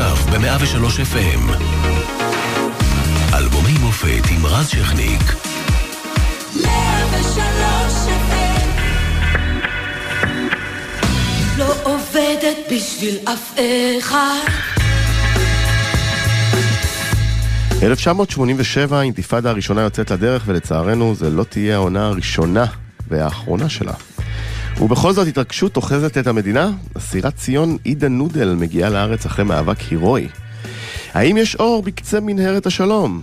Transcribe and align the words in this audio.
עכשיו 0.00 0.16
ב-103 0.32 1.14
FM. 1.14 1.62
אלבומי 3.34 3.72
מופת 3.80 4.30
עם 4.30 4.46
רז 4.46 4.68
שכניק. 4.68 5.22
103 6.64 6.66
FM 8.06 8.68
לא 11.58 11.74
עובדת 11.82 12.56
בשביל 12.72 13.16
אף 13.24 13.54
אחד 13.98 14.50
1987, 17.82 18.98
האינתיפאדה 18.98 19.50
הראשונה 19.50 19.80
יוצאת 19.80 20.10
לדרך, 20.10 20.42
ולצערנו 20.46 21.14
זה 21.14 21.30
לא 21.30 21.44
תהיה 21.44 21.74
העונה 21.74 22.06
הראשונה 22.06 22.64
והאחרונה 23.08 23.68
שלה. 23.68 23.92
ובכל 24.80 25.12
זאת 25.12 25.26
התרגשות 25.28 25.76
אוחזת 25.76 26.18
את 26.18 26.26
המדינה, 26.26 26.70
אסירת 26.96 27.36
ציון 27.36 27.76
עידה 27.84 28.08
נודל 28.08 28.54
מגיעה 28.54 28.90
לארץ 28.90 29.26
אחרי 29.26 29.44
מאבק 29.44 29.80
הירואי. 29.90 30.28
האם 31.14 31.36
יש 31.36 31.56
אור 31.56 31.82
בקצה 31.82 32.20
מנהרת 32.20 32.66
השלום? 32.66 33.22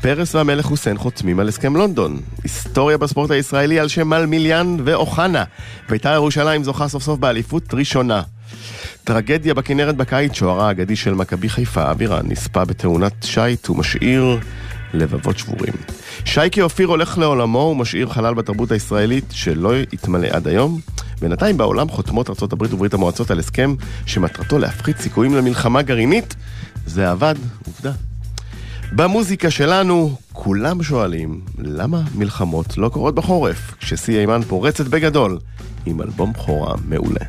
פרס 0.00 0.34
והמלך 0.34 0.66
חוסיין 0.66 0.98
חותמים 0.98 1.40
על 1.40 1.48
הסכם 1.48 1.76
לונדון. 1.76 2.20
היסטוריה 2.42 2.98
בספורט 2.98 3.30
הישראלי 3.30 3.78
על 3.80 3.88
שם 3.88 4.08
מלמיליאן 4.08 4.76
ואוחנה. 4.84 5.44
בית"ר 5.88 6.14
ירושלים 6.14 6.64
זוכה 6.64 6.88
סוף 6.88 7.02
סוף 7.02 7.18
באליפות 7.18 7.74
ראשונה. 7.74 8.22
טרגדיה 9.04 9.54
בכנרת 9.54 9.96
בקיץ, 9.96 10.32
שוערה 10.32 10.68
האגדי 10.68 10.96
של 10.96 11.14
מכבי 11.14 11.48
חיפה, 11.48 11.90
אבירן, 11.90 12.26
נספה 12.28 12.64
בתאונת 12.64 13.12
שיט 13.22 13.70
ומשאיר 13.70 14.38
לבבות 14.94 15.38
שבורים. 15.38 15.74
שייקי 16.24 16.62
אופיר 16.62 16.88
הולך 16.88 17.18
לעולמו 17.18 17.58
ומשאיר 17.58 18.08
חלל 18.08 18.34
בתרבות 18.34 18.72
הישראלית 18.72 19.24
שלא 19.30 19.76
יתמלא 19.92 20.26
עד 20.30 20.48
היום. 20.48 20.80
בינתיים 21.20 21.56
בעולם 21.56 21.88
חותמות 21.88 22.30
ארה"ב 22.30 22.62
וברית 22.62 22.94
המועצות 22.94 23.30
על 23.30 23.38
הסכם 23.38 23.74
שמטרתו 24.06 24.58
להפחית 24.58 24.98
סיכויים 24.98 25.34
למלחמה 25.34 25.82
גרעינית. 25.82 26.34
זה 26.86 27.10
עבד, 27.10 27.34
עובדה. 27.66 27.92
במוזיקה 28.92 29.50
שלנו, 29.50 30.16
כולם 30.32 30.82
שואלים, 30.82 31.40
למה 31.58 32.02
מלחמות 32.14 32.78
לא 32.78 32.88
קורות 32.88 33.14
בחורף, 33.14 33.74
כשסי 33.78 34.18
אימן 34.18 34.42
פורצת 34.42 34.86
בגדול 34.86 35.38
עם 35.86 36.02
אלבום 36.02 36.32
בכורה 36.32 36.74
מעולה. 36.88 37.24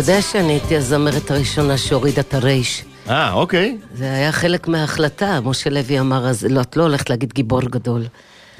יודע 0.00 0.22
שאני 0.22 0.52
הייתי 0.52 0.76
הזמרת 0.76 1.30
הראשונה 1.30 1.78
שהורידה 1.78 2.20
את 2.20 2.34
הרייש. 2.34 2.84
אה, 3.08 3.32
אוקיי. 3.32 3.78
זה 3.94 4.12
היה 4.14 4.32
חלק 4.32 4.68
מההחלטה, 4.68 5.40
משה 5.44 5.70
לוי 5.70 6.00
אמר 6.00 6.28
אז, 6.28 6.46
לא, 6.50 6.60
את 6.60 6.76
לא 6.76 6.82
הולכת 6.82 7.10
להגיד 7.10 7.32
גיבור 7.32 7.60
גדול. 7.60 8.06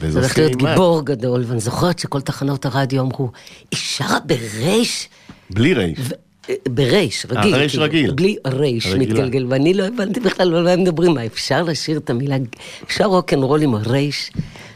זה 0.09 0.19
הולך 0.19 0.39
להיות. 0.39 0.57
גיבור 0.57 1.03
גדול, 1.05 1.45
ואני 1.47 1.61
זוכרת 1.61 1.99
שכל 1.99 2.21
תחנות 2.21 2.67
הרדיו 2.67 3.03
אמרו, 3.03 3.31
היא 3.71 3.79
שרה 3.79 4.19
ברייש? 4.25 5.09
בלי 5.51 5.75
רייש. 5.75 5.99
ו- 5.99 6.53
ברייש, 6.69 7.27
רגיל. 7.31 7.55
רייש 7.55 7.73
כאילו, 7.73 7.85
רגיל. 7.85 8.13
בלי 8.13 8.37
רייש. 8.47 8.87
מתגלגל, 8.87 9.47
ואני 9.49 9.75
לא 9.75 9.87
הבנתי 9.87 10.21
בכלל 10.21 10.55
על 10.55 10.65
מה 10.65 10.71
הם 10.71 10.81
מדברים, 10.81 11.15
מה 11.15 11.27
אפשר 11.27 11.63
לשיר 11.63 11.99
את 11.99 12.11
המילה, 12.11 12.37
אפשר 12.85 13.05
רוקנרול 13.05 13.63
עם 13.63 13.75
הרייש? 13.75 14.31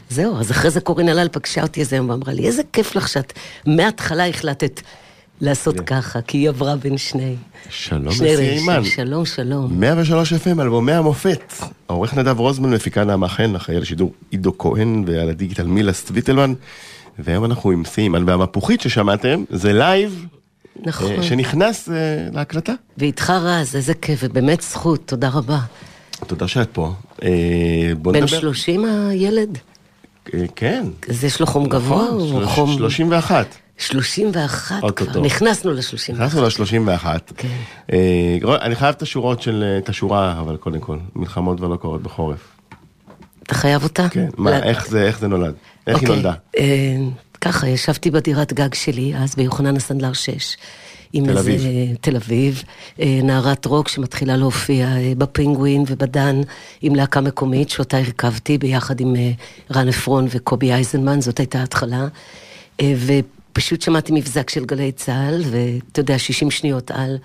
זהו, 0.09 0.39
אז 0.39 0.51
אחרי 0.51 0.69
זה 0.69 0.81
קורין 0.81 1.09
הלל 1.09 1.27
פגשה 1.31 1.61
אותי 1.61 1.79
איזה 1.79 1.95
יום 1.95 2.09
ואמרה 2.09 2.33
לי, 2.33 2.47
איזה 2.47 2.61
כיף 2.73 2.95
לך 2.95 3.07
שאת 3.07 3.33
מההתחלה 3.65 4.27
החלטת 4.27 4.81
לעשות 5.41 5.79
ככה, 5.79 6.21
כי 6.21 6.37
היא 6.37 6.49
עברה 6.49 6.75
בין 6.75 6.97
שני. 6.97 7.35
שלום 7.69 8.13
ריישים. 8.21 8.39
אימן. 8.69 8.83
שלום, 8.83 9.25
שלום. 9.25 9.79
103 9.79 10.33
FM, 10.33 10.61
אלבומי 10.61 10.91
המופת. 10.91 11.53
העורך 11.89 12.13
נדב 12.13 12.39
רוזמן, 12.39 12.73
מפיקה 12.73 13.03
נעמה 13.03 13.27
חן, 13.27 13.55
אחראי 13.55 13.75
על 13.77 13.81
השידור 13.83 14.13
עידו 14.31 14.57
כהן 14.57 15.03
ועל 15.07 15.29
הדיגיטל 15.29 15.63
מילה 15.67 15.93
סוויטלמן. 15.93 16.53
והיום 17.19 17.45
אנחנו 17.45 17.71
עם 17.71 17.85
סיימן, 17.85 18.29
והמפוחית 18.29 18.81
ששמעתם 18.81 19.43
זה 19.49 19.73
לייב 19.73 20.25
נכון. 20.83 21.11
אה, 21.11 21.23
שנכנס 21.23 21.89
אה, 21.89 21.93
להקלטה. 22.33 22.73
ואיתך 22.97 23.29
רז, 23.29 23.75
איזה 23.75 23.93
כיף, 23.93 24.19
ובאמת 24.23 24.61
זכות, 24.61 25.01
תודה 25.05 25.29
רבה. 25.29 25.59
תודה 26.27 26.47
שאת 26.47 26.69
פה. 26.73 26.93
אה, 27.23 27.29
בוא 27.97 28.13
בן 28.13 28.23
נדבר. 28.23 28.39
30 28.39 28.85
הילד? 28.85 29.57
אה, 30.33 30.45
כן. 30.55 30.85
אז 31.09 31.23
יש 31.23 31.39
לו 31.39 31.47
חום 31.47 31.69
גבוה 31.69 32.05
נכון, 32.05 32.27
שלוש- 32.29 32.45
חום... 32.49 32.77
31. 32.77 33.55
31 33.77 34.83
אוטוטו. 34.83 35.11
כבר, 35.11 35.21
נכנסנו 35.21 35.71
ל-31. 35.71 36.13
נכנסנו 36.13 36.41
ל-31. 36.41 37.07
כן. 37.37 37.47
אני 38.61 38.75
חייב 38.75 38.95
את 38.97 39.01
השורות 39.01 39.41
של, 39.41 39.63
אה, 39.63 39.77
את 39.77 39.89
השורה, 39.89 40.39
אבל 40.39 40.57
קודם 40.57 40.79
כל, 40.79 40.97
מלחמות 41.15 41.57
כבר 41.57 41.67
לא 41.67 41.75
קורות 41.75 42.03
בחורף. 42.03 42.39
אתה 43.43 43.55
חייב 43.55 43.83
אותה? 43.83 44.09
כן, 44.09 44.27
מה, 44.37 44.51
לא. 44.51 44.55
איך 44.55 44.87
זה, 44.87 45.03
איך 45.03 45.19
זה 45.19 45.27
נולד? 45.27 45.53
איך 45.87 45.97
היא 45.97 46.07
אוקיי, 46.07 46.15
נולדה? 46.15 46.33
אה, 46.57 46.95
ככה, 47.41 47.67
ישבתי 47.67 48.11
בדירת 48.11 48.53
גג 48.53 48.73
שלי, 48.73 49.13
אז 49.17 49.35
ביוחנן 49.35 49.75
הסנדלר 49.75 50.13
6. 50.13 50.57
עם 51.13 51.25
תל 51.25 51.37
איזה. 51.37 51.57
תל 52.01 52.15
אביב, 52.15 52.63
אה, 52.99 53.19
נערת 53.23 53.65
רוק 53.65 53.87
שמתחילה 53.87 54.37
להופיע 54.37 54.87
אה, 54.87 55.13
בפינגווין 55.17 55.83
ובדן 55.87 56.41
עם 56.81 56.95
להקה 56.95 57.21
מקומית 57.21 57.69
שאותה 57.69 57.97
הרכבתי 57.97 58.57
ביחד 58.57 58.99
עם 58.99 59.15
אה, 59.15 59.31
רן 59.75 59.87
עפרון 59.87 60.27
וקובי 60.29 60.73
אייזנמן, 60.73 61.21
זאת 61.21 61.39
הייתה 61.39 61.59
ההתחלה. 61.59 62.07
ופשוט 63.55 63.81
שמעתי 63.81 64.11
מבזק 64.11 64.49
של 64.49 64.65
גלי 64.65 64.91
צה"ל, 64.91 65.41
ואתה 65.51 65.99
יודע, 65.99 66.19
60 66.19 66.51
שניות 66.51 66.91
על 66.91 67.17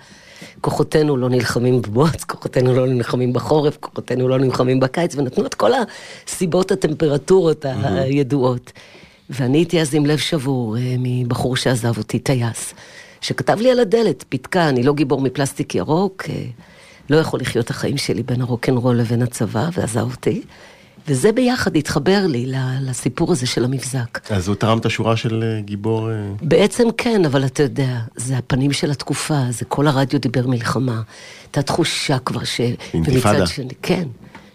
כוחותינו 0.61 1.17
לא 1.17 1.29
נלחמים 1.29 1.81
בבוץ, 1.81 2.23
כוחותינו 2.23 2.73
לא 2.73 2.87
נלחמים 2.87 3.33
בחורף, 3.33 3.77
כוחותינו 3.79 4.27
לא 4.27 4.37
נלחמים 4.37 4.79
בקיץ, 4.79 5.15
ונתנו 5.15 5.45
את 5.45 5.53
כל 5.53 5.71
הסיבות, 6.27 6.71
הטמפרטורות 6.71 7.65
הידועות. 7.83 8.71
ואני 9.29 9.57
הייתי 9.57 9.81
אז 9.81 9.95
עם 9.95 10.05
לב 10.05 10.17
שבור 10.17 10.77
אה, 10.77 10.95
מבחור 10.99 11.55
שעזב 11.55 11.97
אותי, 11.97 12.19
טייס, 12.19 12.73
שכתב 13.21 13.59
לי 13.61 13.71
על 13.71 13.79
הדלת, 13.79 14.25
פתקה, 14.29 14.69
אני 14.69 14.83
לא 14.83 14.93
גיבור 14.93 15.21
מפלסטיק 15.21 15.75
ירוק, 15.75 16.23
אה, 16.29 16.43
לא 17.09 17.17
יכול 17.17 17.39
לחיות 17.39 17.69
החיים 17.69 17.97
שלי 17.97 18.23
בין 18.23 18.41
הרוקנרול 18.41 18.95
לבין 18.95 19.21
הצבא, 19.21 19.69
ועזב 19.73 20.11
אותי. 20.11 20.41
וזה 21.07 21.31
ביחד 21.31 21.75
התחבר 21.75 22.25
לי 22.27 22.51
לסיפור 22.81 23.31
הזה 23.31 23.47
של 23.47 23.63
המבזק. 23.63 24.31
אז 24.31 24.47
הוא 24.47 24.55
תרם 24.55 24.77
את 24.77 24.85
השורה 24.85 25.17
של 25.17 25.43
אה, 25.43 25.61
גיבור... 25.61 26.09
אה, 26.09 26.15
בעצם 26.41 26.87
כן, 26.97 27.25
אבל 27.25 27.45
אתה 27.45 27.63
יודע, 27.63 27.99
זה 28.15 28.37
הפנים 28.37 28.71
של 28.71 28.91
התקופה, 28.91 29.39
זה 29.49 29.65
כל 29.65 29.87
הרדיו 29.87 30.19
דיבר 30.19 30.47
מלחמה. 30.47 31.01
הייתה 31.43 31.61
תחושה 31.61 32.19
כבר 32.19 32.43
ש... 32.43 32.61
אינתיפאדה. 32.93 33.45
כן. 33.81 34.07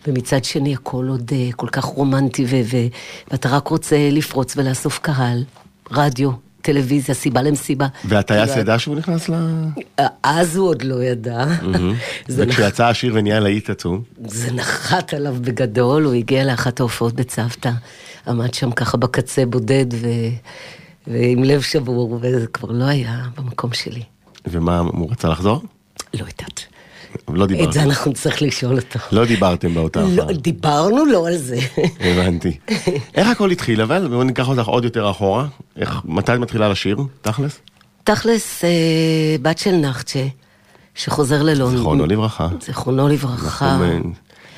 ומצד 0.06 0.44
שני 0.44 0.74
הכל 0.74 1.06
עוד 1.08 1.30
אה, 1.32 1.48
כל 1.56 1.68
כך 1.68 1.84
רומנטי, 1.84 2.44
ו- 2.44 2.62
ו- 2.64 2.86
ואתה 3.30 3.48
רק 3.48 3.68
רוצה 3.68 4.08
לפרוץ 4.12 4.56
ולאסוף 4.56 4.98
קהל. 4.98 5.44
רדיו, 5.90 6.30
טלוויזיה, 6.66 7.14
סיבה 7.14 7.42
למסיבה. 7.42 7.86
והטייס 8.04 8.48
כאילו, 8.50 8.60
ידע 8.60 8.78
שהוא 8.78 8.96
נכנס 8.96 9.28
ל... 9.28 9.34
אז 10.22 10.56
הוא 10.56 10.68
עוד 10.68 10.82
לא 10.82 11.02
ידע. 11.02 11.44
וכשיצא 12.28 12.86
השיר 12.86 13.12
ונהיה 13.14 13.40
להיט 13.40 13.70
עצום. 13.70 14.02
זה 14.26 14.52
נחת 14.52 15.14
עליו 15.14 15.36
בגדול, 15.40 16.04
הוא 16.04 16.14
הגיע 16.14 16.44
לאחת 16.44 16.80
ההופעות 16.80 17.14
בצוותא, 17.14 17.70
עמד 18.26 18.54
שם 18.54 18.70
ככה 18.70 18.96
בקצה 18.96 19.46
בודד 19.46 19.86
ו... 19.92 20.06
ועם 21.06 21.44
לב 21.44 21.60
שבור, 21.60 22.18
וזה 22.22 22.46
כבר 22.46 22.70
לא 22.70 22.84
היה 22.84 23.24
במקום 23.36 23.72
שלי. 23.72 24.02
ומה, 24.46 24.78
הוא 24.78 25.10
רצה 25.10 25.28
לחזור? 25.28 25.62
לא 26.14 26.18
יודעת. 26.18 26.75
לא 27.28 27.44
את 27.44 27.48
זה 27.50 27.56
דיברתם. 27.56 27.80
אנחנו 27.80 28.10
נצטרך 28.10 28.42
לשאול 28.42 28.76
אותו. 28.76 28.98
לא 29.12 29.24
דיברתם 29.24 29.74
באותה 29.74 30.00
לא, 30.02 30.22
הפעם. 30.22 30.36
דיברנו 30.36 31.04
לא 31.04 31.28
על 31.28 31.36
זה. 31.36 31.58
הבנתי. 32.00 32.56
איך 33.16 33.28
הכל 33.28 33.50
התחיל 33.50 33.80
אבל? 33.80 34.08
בואו 34.08 34.22
ניקח 34.22 34.48
אותך 34.48 34.66
עוד 34.68 34.84
יותר 34.84 35.10
אחורה. 35.10 35.46
איך, 35.76 36.00
מתי 36.04 36.34
את 36.34 36.38
מתחילה 36.38 36.68
לשיר, 36.68 36.96
תכלס? 37.22 37.58
תכלס, 38.04 38.64
אה, 38.64 38.70
בת 39.42 39.58
של 39.58 39.76
נחצ'ה, 39.76 40.26
שחוזר 40.94 41.42
ללונדון. 41.42 41.76
זיכרונו 41.76 42.06
לברכה. 42.06 42.48
זיכרונו 42.60 43.08
לברכה. 43.08 43.78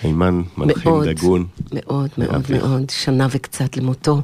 הימן, 0.02 0.42
מלחין, 0.58 0.92
מאוד, 0.92 1.08
דגון. 1.08 1.46
מאוד, 1.72 2.10
מאוד. 2.18 2.42
מאוד, 2.50 2.90
שנה 2.90 3.26
וקצת 3.30 3.76
למותו. 3.76 4.20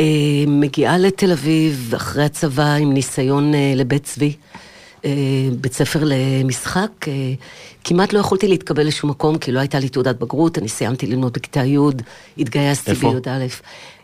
אה, 0.00 0.04
מגיעה 0.46 0.98
לתל 0.98 1.32
אביב 1.32 1.92
אחרי 1.96 2.24
הצבא 2.24 2.72
עם 2.74 2.92
ניסיון 2.92 3.54
אה, 3.54 3.72
לבית 3.76 4.04
צבי, 4.04 4.32
בית 5.60 5.72
ספר 5.72 6.00
למשחק. 6.04 7.08
אה, 7.08 7.12
כמעט 7.84 8.12
לא 8.12 8.18
יכולתי 8.18 8.48
להתקבל 8.48 8.86
לשום 8.86 9.10
מקום, 9.10 9.38
כי 9.38 9.52
לא 9.52 9.60
הייתה 9.60 9.78
לי 9.78 9.88
תעודת 9.88 10.16
בגרות, 10.16 10.58
אני 10.58 10.68
סיימתי 10.68 11.06
ללמוד 11.06 11.32
בכיתה 11.32 11.64
י', 11.64 11.78
התגייסתי 12.38 12.90
איפה? 12.90 13.12
בי"א. 13.12 13.46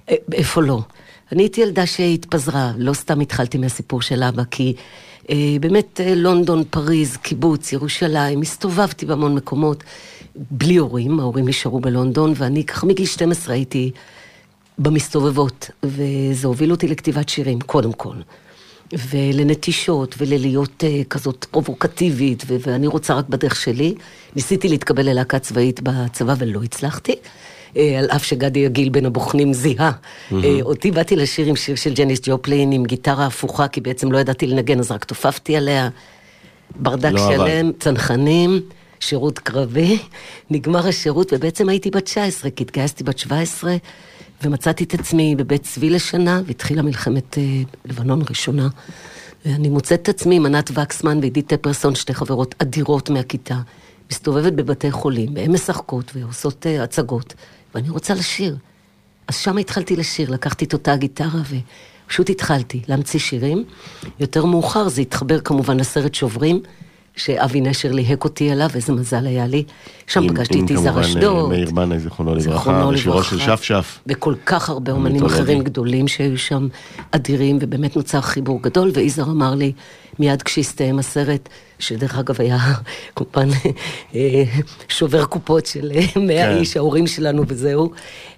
אה, 0.08 0.14
איפה 0.32 0.62
לא? 0.62 0.80
אני 1.32 1.42
הייתי 1.42 1.60
ילדה 1.60 1.86
שהתפזרה, 1.86 2.72
לא 2.76 2.92
סתם 2.92 3.20
התחלתי 3.20 3.58
מהסיפור 3.58 4.02
של 4.02 4.22
אבא, 4.22 4.42
כי 4.50 4.74
אה, 5.30 5.56
באמת 5.60 6.00
אה, 6.00 6.14
לונדון, 6.14 6.64
פריז, 6.70 7.16
קיבוץ, 7.16 7.72
ירושלים, 7.72 8.42
הסתובבתי 8.42 9.06
בהמון 9.06 9.34
מקומות, 9.34 9.84
בלי 10.50 10.76
הורים, 10.76 11.20
ההורים 11.20 11.48
נשארו 11.48 11.80
בלונדון, 11.80 12.32
ואני 12.36 12.64
ככה 12.64 12.86
מגיל 12.86 13.06
12 13.06 13.54
הייתי 13.54 13.90
במסתובבות, 14.78 15.70
וזה 15.82 16.46
הוביל 16.46 16.70
אותי 16.70 16.88
לכתיבת 16.88 17.28
שירים, 17.28 17.60
קודם 17.60 17.92
כל. 17.92 18.16
ולנטישות, 18.92 20.14
וללהיות 20.18 20.84
uh, 20.84 21.04
כזאת 21.08 21.46
פרובוקטיבית, 21.50 22.42
ו- 22.46 22.56
ואני 22.60 22.86
רוצה 22.86 23.14
רק 23.14 23.28
בדרך 23.28 23.56
שלי. 23.56 23.94
ניסיתי 24.36 24.68
להתקבל 24.68 25.08
ללהקה 25.08 25.38
צבאית 25.38 25.80
בצבא 25.82 26.34
ולא 26.38 26.62
הצלחתי. 26.62 27.14
Uh, 27.74 27.78
על 27.98 28.06
אף 28.06 28.24
שגדי 28.24 28.58
יגיל 28.58 28.88
בין 28.88 29.06
הבוחנים 29.06 29.52
זיהה. 29.52 29.90
Mm-hmm. 29.90 30.34
Uh, 30.34 30.62
אותי 30.62 30.90
באתי 30.90 31.16
לשיר 31.16 31.46
עם 31.46 31.56
שיר 31.56 31.76
של 31.76 31.94
ג'ניס 31.94 32.20
ג'ופלין, 32.22 32.72
עם 32.72 32.84
גיטרה 32.84 33.26
הפוכה, 33.26 33.68
כי 33.68 33.80
בעצם 33.80 34.12
לא 34.12 34.18
ידעתי 34.18 34.46
לנגן, 34.46 34.78
אז 34.78 34.90
רק 34.90 35.04
תופפתי 35.04 35.56
עליה. 35.56 35.88
ברדק 36.76 37.12
לא 37.12 37.34
עבד. 37.34 37.36
שלם, 37.36 37.72
צנחנים, 37.78 38.60
שירות 39.00 39.38
קרבי. 39.38 39.98
נגמר 40.50 40.88
השירות, 40.88 41.32
ובעצם 41.32 41.68
הייתי 41.68 41.90
בת 41.90 42.04
19, 42.04 42.50
כי 42.50 42.62
התגייסתי 42.62 43.04
בת 43.04 43.18
17, 43.18 43.76
ומצאתי 44.42 44.84
את 44.84 44.94
עצמי 44.94 45.36
בבית 45.36 45.62
צבי 45.62 45.90
לשנה, 45.90 46.40
והתחילה 46.46 46.82
מלחמת 46.82 47.38
אה, 47.38 47.62
לבנון 47.84 48.22
ראשונה. 48.30 48.68
ואני 49.46 49.68
מוצאת 49.68 50.02
את 50.02 50.08
עצמי 50.08 50.36
עם 50.36 50.46
ענת 50.46 50.70
וקסמן 50.74 51.18
ועידית 51.18 51.48
טפרסון, 51.48 51.94
שתי 51.94 52.14
חברות 52.14 52.54
אדירות 52.58 53.10
מהכיתה, 53.10 53.58
מסתובבת 54.10 54.52
בבתי 54.52 54.90
חולים, 54.90 55.34
והן 55.34 55.52
משחקות 55.52 56.12
ועושות 56.14 56.66
אה, 56.66 56.82
הצגות, 56.82 57.34
ואני 57.74 57.88
רוצה 57.88 58.14
לשיר. 58.14 58.56
אז 59.28 59.36
שם 59.36 59.56
התחלתי 59.56 59.96
לשיר, 59.96 60.30
לקחתי 60.30 60.64
את 60.64 60.72
אותה 60.72 60.96
גיטרה 60.96 61.40
ופשוט 62.06 62.30
התחלתי 62.30 62.80
להמציא 62.88 63.20
שירים. 63.20 63.64
יותר 64.20 64.44
מאוחר 64.44 64.88
זה 64.88 65.00
התחבר 65.00 65.40
כמובן 65.40 65.76
לסרט 65.76 66.14
שוברים, 66.14 66.62
שאבי 67.16 67.60
נשר 67.60 67.92
ליהק 67.92 68.24
אותי 68.24 68.52
אליו, 68.52 68.68
איזה 68.74 68.92
מזל 68.92 69.26
היה 69.26 69.46
לי. 69.46 69.64
שם 70.06 70.22
עם- 70.22 70.28
פגשתי 70.28 70.58
עם 70.58 70.64
את 70.64 70.70
יזהר 70.70 70.84
כמובן, 70.92 71.00
אשדוד. 71.00 71.44
אה, 71.44 71.48
מאיר 71.48 71.70
בנאי, 71.70 71.98
זיכרונו 71.98 72.34
לברכה, 72.34 72.88
ושירו. 72.94 73.22
של 73.22 73.38
שפשף. 73.38 73.98
וכל 74.06 74.34
כך 74.46 74.68
הרבה 74.68 74.92
אומנים. 74.92 75.24
אחרים 75.24 75.62
גדולים 75.62 76.08
שהיו 76.08 76.38
שם 76.38 76.68
אדירים, 77.10 77.58
ובאמת 77.60 77.96
נוצר 77.96 78.20
חיבור 78.20 78.62
גדול, 78.62 78.90
ויזהר 78.94 79.24
אמר 79.30 79.54
לי, 79.54 79.72
מיד 80.18 80.42
כשהסתיים 80.42 80.98
הסרט, 80.98 81.48
שדרך 81.78 82.18
אגב 82.18 82.36
היה 82.38 82.58
כמובן 83.16 83.48
אה, 84.14 84.44
שובר 84.88 85.24
קופות 85.24 85.66
של 85.66 85.92
אה, 85.94 86.20
100 86.20 86.42
כן. 86.46 86.56
איש, 86.58 86.76
ההורים 86.76 87.06
שלנו 87.06 87.42
וזהו, 87.48 87.90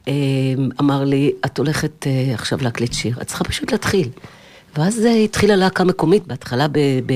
אה, 0.09 0.13
אמר 0.81 1.05
לי, 1.05 1.33
את 1.47 1.59
הולכת 1.59 2.07
אה, 2.07 2.35
עכשיו 2.35 2.59
להקליט 2.63 2.93
שיר, 2.93 3.15
את 3.23 3.27
צריכה 3.27 3.45
פשוט 3.45 3.73
להתחיל. 3.73 4.09
ואז 4.79 5.03
התחילה 5.25 5.57
להקה 5.57 5.85
מקומית, 5.85 6.27
בהתחלה 6.27 6.69
ב, 6.69 6.79
ב, 7.07 7.13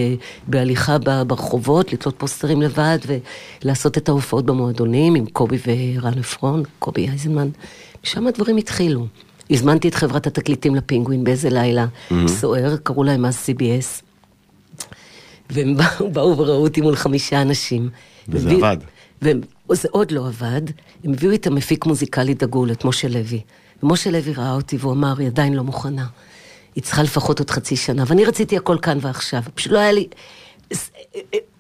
בהליכה 0.49 0.97
ברחובות, 1.27 1.93
לתלות 1.93 2.15
פוסטרים 2.19 2.63
לבד 2.63 2.99
ולעשות 3.65 3.99
את 3.99 4.09
ההופעות 4.09 4.47
במועדונים 4.47 5.15
עם 5.15 5.27
קובי 5.27 5.59
ורן 5.97 6.19
עפרון, 6.19 6.63
קובי 6.79 7.09
אייזנמן. 7.09 7.49
משם 8.05 8.27
הדברים 8.27 8.57
התחילו. 8.57 9.07
הזמנתי 9.51 9.89
את 9.89 9.95
חברת 9.95 10.27
התקליטים 10.27 10.75
לפינגווין 10.75 11.25
באיזה 11.25 11.51
לילה 11.51 11.87
סוער, 12.27 12.77
קראו 12.83 13.05
להם 13.05 13.25
אז 13.25 13.47
CBS. 13.47 14.03
והם 15.51 15.77
באו, 15.79 16.11
באו 16.11 16.39
וראו 16.39 16.63
אותי 16.63 16.81
מול 16.81 16.97
חמישה 16.97 17.43
אנשים. 17.43 17.89
וזה 18.29 18.51
עבד. 18.51 18.77
והם- 19.23 19.41
זה 19.73 19.89
עוד 19.91 20.11
לא 20.11 20.27
עבד, 20.27 20.63
הם 21.05 21.13
הביאו 21.13 21.33
איתם 21.33 21.55
מפיק 21.55 21.87
מוזיקלי 21.87 22.35
דגול, 22.35 22.73
את 22.73 22.85
משה 22.85 23.09
לוי. 23.09 23.41
ומשה 23.83 24.11
לוי 24.11 24.33
ראה 24.33 24.53
אותי 24.55 24.77
והוא 24.81 24.93
אמר, 24.93 25.15
היא 25.19 25.27
עדיין 25.27 25.53
לא 25.55 25.63
מוכנה. 25.65 26.07
היא 26.75 26.85
צריכה 26.85 27.03
לפחות 27.03 27.39
עוד 27.39 27.51
חצי 27.51 27.77
שנה. 27.77 28.05
ואני 28.07 28.25
רציתי 28.25 28.57
הכל 28.57 28.77
כאן 28.83 28.99
ועכשיו. 29.01 29.43
פשוט 29.55 29.73
לא 29.73 29.79
היה 29.79 29.93
לי 29.93 30.09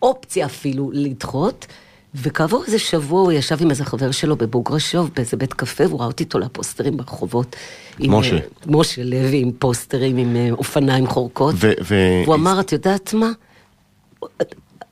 אופציה 0.03 0.47
אפילו 0.47 0.91
לדחות. 0.93 1.67
וכעבור 2.15 2.65
איזה 2.67 2.79
שבוע 2.79 3.21
הוא 3.21 3.33
ישב 3.33 3.57
עם 3.61 3.71
איזה 3.71 3.85
חבר 3.85 4.11
שלו 4.11 4.37
בבוגרשוב, 4.37 5.11
באיזה 5.17 5.37
בית 5.37 5.55
קפה, 5.55 5.87
והוא 5.87 5.99
ראה 6.01 6.07
אותי 6.07 6.25
תולה 6.25 6.49
פוסטרים 6.49 6.97
ברחובות. 6.97 7.57
עם, 7.99 8.15
משה. 8.15 8.37
אה, 8.37 8.41
משה 8.67 9.03
לוי 9.05 9.41
עם 9.41 9.53
פוסטרים, 9.59 10.17
עם 10.17 10.37
אה, 10.37 10.49
אופניים 10.53 11.07
חורקות. 11.07 11.55
ו- 11.59 11.73
ו- 11.83 12.23
והוא 12.25 12.35
אמר, 12.35 12.61
את 12.61 12.73
יודעת 12.73 13.15
מה? 13.15 13.31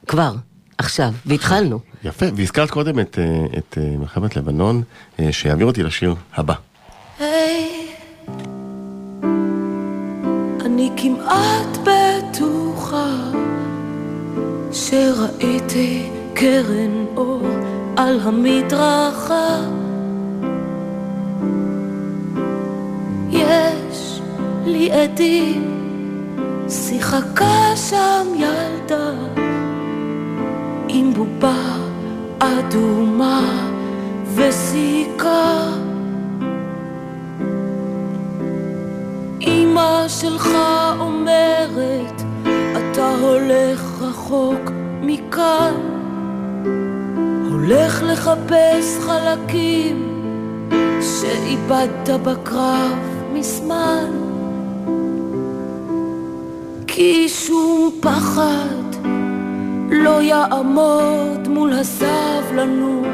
כבר, 0.07 0.33
עכשיו, 0.79 1.12
והתחלנו. 1.27 1.79
יפה, 2.05 2.27
והזכרת 2.37 2.71
קודם 2.71 3.00
את, 3.00 3.19
אה, 3.19 3.59
את 3.59 3.79
מלחמת 3.99 4.37
לבנון, 4.37 4.83
שיעביר 5.31 5.67
אותי 5.67 5.83
לשיר 5.83 6.15
הבא. 6.35 6.55
היי, 7.19 7.89
אני 10.81 10.91
כמעט 10.97 11.79
בטוחה 11.83 13.17
שראיתי 14.73 16.11
קרן 16.35 17.05
אור 17.17 17.43
על 17.97 18.21
המדרכה. 18.23 19.61
יש 23.31 24.21
לי 24.67 24.93
עדים, 24.93 25.65
שיחקה 26.69 27.77
שם 27.77 28.27
ילדה 28.37 29.11
עם 30.89 31.15
בובה 31.15 31.77
אדומה 32.39 33.69
וסיכה. 34.35 35.89
אמא 39.40 40.09
שלך 40.09 40.49
אומרת, 41.00 42.23
אתה 42.73 43.14
הולך 43.20 44.02
רחוק 44.02 44.70
מכאן, 45.02 45.75
הולך 47.50 48.02
לחפש 48.02 48.99
חלקים 49.00 50.26
שאיבדת 51.00 52.20
בקרב 52.25 52.99
מזמן. 53.32 54.11
כי 56.87 57.28
שום 57.28 57.90
פחד 58.00 59.06
לא 59.90 60.23
יעמוד 60.23 61.49
מול 61.49 61.73
הסבלנות, 61.73 63.06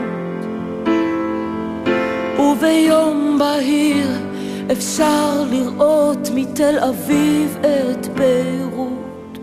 וביום 2.38 3.38
בהיר 3.38 4.25
אפשר 4.72 5.42
לראות 5.50 6.28
מתל 6.34 6.78
אביב 6.78 7.58
את 7.60 8.06
ביירות, 8.06 9.38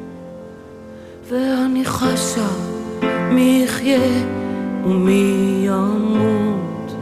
ואני 1.27 1.85
חשה 1.85 2.47
מי 3.31 3.61
יחיה 3.63 4.25
ומי 4.85 5.63
ימות. 5.65 6.93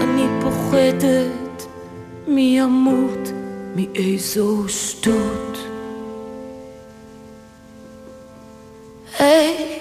אני 0.00 0.26
פוחדת 0.42 1.66
מי 2.26 2.54
ימות 2.58 3.32
מאיזו 3.76 4.68
שטות. 4.68 5.58
היי, 9.18 9.78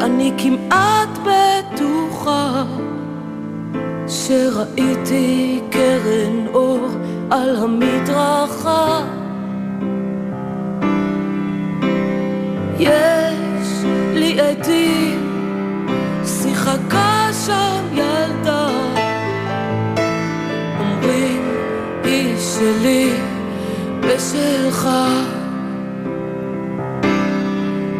אני 0.00 0.32
כמעט 0.38 0.89
שראיתי 4.30 5.60
קרן 5.70 6.46
אור 6.54 6.88
על 7.30 7.56
המדרכה. 7.56 9.00
יש 12.78 13.84
לי 14.14 14.40
עדים, 14.40 15.46
שיחקה 16.24 17.28
שם 17.46 17.84
ילדה. 17.92 18.68
אומרים, 20.80 21.42
היא 22.04 22.36
שלי 22.38 23.12
ושלך. 24.02 24.88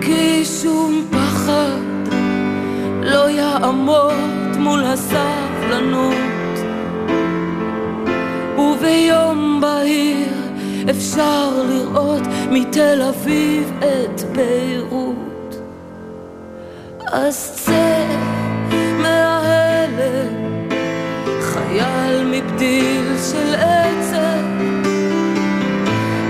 כי 0.00 0.44
שום 0.44 1.04
פחד 1.10 2.14
לא 3.02 3.30
יעמוד 3.30 4.56
מול 4.58 4.84
הסבלנות. 5.70 6.58
וביום 8.58 9.60
בהיר 9.60 10.28
אפשר 10.90 11.62
לראות 11.68 12.22
מתל 12.50 13.02
אביב 13.02 13.72
את 13.78 14.20
ביירות. 14.20 15.56
אז 17.12 17.52
צא 17.64 18.06
מההלם, 18.98 20.68
חייל 21.40 22.24
מבדיל 22.24 23.16
של 23.32 23.54
עצב. 23.54 24.44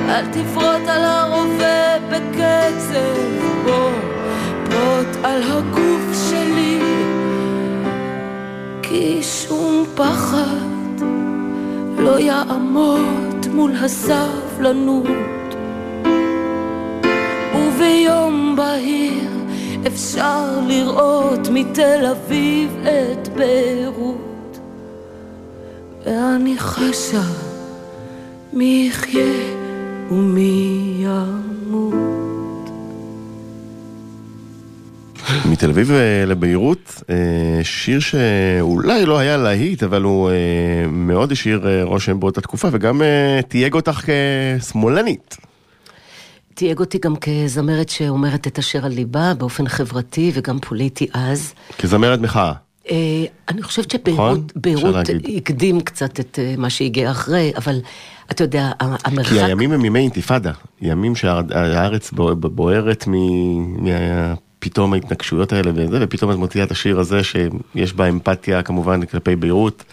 אל 0.09 0.27
תפרוט 0.27 0.89
על 0.89 1.05
הרובה 1.05 1.99
בקצב, 2.11 3.21
בוא 3.65 3.91
פרוט 4.65 5.25
על 5.25 5.43
הגוף 5.43 5.90
כי 9.01 9.23
שום 9.23 9.85
פחד 9.95 11.01
לא 11.99 12.19
יעמוד 12.19 13.47
מול 13.55 13.73
הסבלנות. 13.77 15.07
וביום 17.55 18.55
בהיר 18.57 19.31
אפשר 19.87 20.61
לראות 20.67 21.49
מתל 21.53 22.07
אביב 22.11 22.77
את 22.83 23.29
ביירות, 23.29 24.59
ואני 26.07 26.59
חשה 26.59 27.25
מי 28.53 28.87
יחיה 28.89 29.55
ומי 30.11 30.95
ימות. 30.99 31.50
מתל 35.61 35.71
אביב 35.71 35.91
אה, 35.91 36.25
לביירות, 36.27 37.03
אה, 37.11 37.15
שיר 37.63 38.01
שאולי 38.01 39.07
לא 39.07 39.19
היה 39.19 39.37
להיט, 39.37 39.83
אבל 39.83 40.03
הוא 40.03 40.31
אה, 40.31 40.35
מאוד 40.89 41.33
השאיר 41.33 41.83
רושם 41.83 42.21
באותה 42.21 42.41
תקופה, 42.41 42.69
וגם 42.73 43.03
תייג 43.49 43.75
אותך 43.75 44.11
כשמאלנית. 44.59 45.37
תייג 46.55 46.79
אותי 46.79 46.99
גם 46.99 47.15
כזמרת 47.17 47.89
שאומרת 47.89 48.47
את 48.47 48.59
אשר 48.59 48.85
על 48.85 48.93
ליבה 48.93 49.35
באופן 49.35 49.69
חברתי 49.69 50.31
וגם 50.35 50.59
פוליטי 50.59 51.07
אז. 51.13 51.55
כזמרת 51.79 52.21
מחאה. 52.21 52.53
אה, 52.91 52.97
אני 53.49 53.63
חושבת 53.63 54.09
נכון? 54.09 54.47
שביירות 54.55 54.95
להגיד. 54.95 55.37
הקדים 55.37 55.81
קצת 55.81 56.21
את 56.21 56.39
מה 56.59 56.71
שהגיע 56.71 57.11
אחרי, 57.11 57.53
אבל 57.57 57.81
אתה 58.31 58.45
יודע, 58.45 58.71
המרחק... 58.81 59.33
כי 59.33 59.43
הימים 59.43 59.73
הם 59.73 59.85
ימי 59.85 59.99
אינתיפאדה, 59.99 60.53
ימים 60.83 61.17
שהארץ 61.17 62.11
בו- 62.11 62.37
בוערת 62.37 63.05
מפתאום 64.61 64.93
ההתנגשויות 64.93 65.53
האלה 65.53 65.71
וזה, 65.75 65.99
ופתאום 66.01 66.31
את 66.31 66.37
מוציאה 66.37 66.65
את 66.65 66.71
השיר 66.71 67.01
הזה 67.01 67.21
שיש 67.25 67.93
בה 67.93 68.09
אמפתיה 68.09 68.63
כמובן 68.63 69.07
כלפי 69.07 69.37
ביירות. 69.37 69.85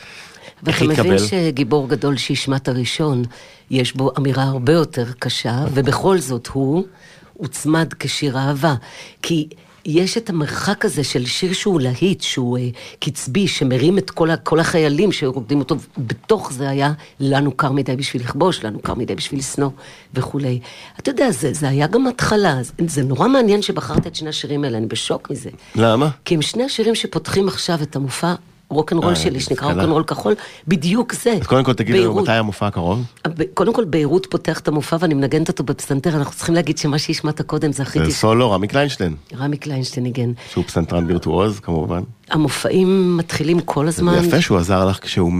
ואתה 0.63 0.85
מבין? 0.85 1.17
שגיבור 1.19 1.89
גדול 1.89 2.17
שישמע 2.17 2.55
את 2.55 2.67
הראשון, 2.67 3.23
יש 3.71 3.93
בו 3.95 4.11
אמירה 4.17 4.43
הרבה 4.43 4.73
יותר 4.73 5.05
קשה, 5.19 5.65
ובכל 5.73 6.17
זאת 6.17 6.47
הוא 6.47 6.85
הוצמד 7.33 7.93
כשיר 7.99 8.37
אהבה. 8.37 8.75
כי 9.21 9.47
יש 9.87 10.17
את 10.17 10.29
המרחק 10.29 10.85
הזה 10.85 11.03
של 11.03 11.25
שיר 11.25 11.53
שהוא 11.53 11.81
להיט, 11.81 12.21
שהוא 12.21 12.57
אה, 12.57 12.69
קצבי, 12.99 13.47
שמרים 13.47 13.97
את 13.97 14.11
כל, 14.11 14.29
כל 14.43 14.59
החיילים 14.59 15.11
שרוקדים 15.11 15.59
אותו, 15.59 15.75
בתוך 15.97 16.53
זה 16.53 16.69
היה 16.69 16.93
לנו 17.19 17.51
קר 17.51 17.71
מדי 17.71 17.95
בשביל 17.95 18.21
לכבוש, 18.21 18.63
לנו 18.63 18.79
קר 18.79 18.93
מדי 18.93 19.15
בשביל 19.15 19.39
לשנוא 19.39 19.69
וכולי. 20.13 20.59
אתה 20.99 21.11
יודע, 21.11 21.31
זה, 21.31 21.53
זה 21.53 21.69
היה 21.69 21.87
גם 21.87 22.07
התחלה, 22.07 22.63
זה, 22.63 22.71
זה 22.87 23.03
נורא 23.03 23.27
מעניין 23.27 23.61
שבחרת 23.61 24.07
את 24.07 24.15
שני 24.15 24.29
השירים 24.29 24.63
האלה, 24.63 24.77
אני 24.77 24.85
בשוק 24.85 25.31
מזה. 25.31 25.49
למה? 25.75 26.09
כי 26.25 26.35
הם 26.35 26.41
שני 26.41 26.63
השירים 26.63 26.95
שפותחים 26.95 27.47
עכשיו 27.47 27.79
את 27.81 27.95
המופע 27.95 28.33
רוקנרול 28.69 29.09
אה, 29.09 29.15
שלי, 29.15 29.39
שנקרא. 29.39 29.73
רוקנרול 29.73 30.03
כחול, 30.03 30.33
בדיוק 30.67 31.13
זה. 31.13 31.33
אז 31.41 31.47
קודם 31.47 31.63
כל 31.63 31.73
תגידי 31.73 31.99
לנו. 32.01 32.15
מתי 32.15 32.31
המופע 32.31 32.67
הקרוב. 32.67 33.03
ב- 33.27 33.43
קודם 33.53 33.73
כל, 33.73 33.85
ביירות 33.85 34.27
פותח 34.29 34.59
את 34.59 34.67
המופע 34.67 34.97
ואני 34.99 35.13
מנגנת 35.13 35.47
אותו 35.47 35.63
בפסנתר, 35.63 36.15
אנחנו 36.15 36.33
צריכים 36.35 36.55
להגיד 36.55 36.77
שמה 36.77 36.99
שהשמעת 36.99 37.41
קודם 37.41 37.71
זה 37.71 37.83
הכי 37.83 37.99
זה. 38.05 38.11
סולו, 38.11 38.51
רמי 38.51 38.67
קליינשטיין, 38.67 39.15
רמי 39.37 39.57
קליינשטיין 39.57 40.03
ניגן. 40.03 40.31
שהוא 40.51 40.63
פסנתרן 40.63 41.05
וירטואוז 41.05 41.59
כמובן. 41.59 42.01
המופעים 42.29 43.17
מתחילים 43.17 43.59
כל 43.59 43.87
הזמן. 43.87 44.19
זה 44.21 44.27
יפה 44.27 44.41
שהוא 44.41 44.57
עזר 44.57 44.85
לך 44.85 44.99
כשהוא 45.03 45.31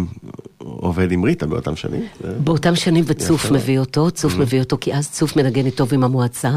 עובד 0.57 1.11
עם 1.11 1.23
ריטה 1.23 1.45
באותם 1.45 1.75
שנים. 1.75 2.05
באותם 2.43 2.75
שנים 2.75 3.03
וצוף. 3.07 3.51
מביא 3.51 3.79
אותו, 3.79 4.11
צוף 4.11 4.35
מביא 4.35 4.59
אותו, 4.59 4.77
כי 4.81 4.93
אז 4.93 5.09
צוף 5.11 5.35
מנגן 5.35 5.69
טוב 5.69 5.93
עם 5.93 6.03
המועצה, 6.03 6.51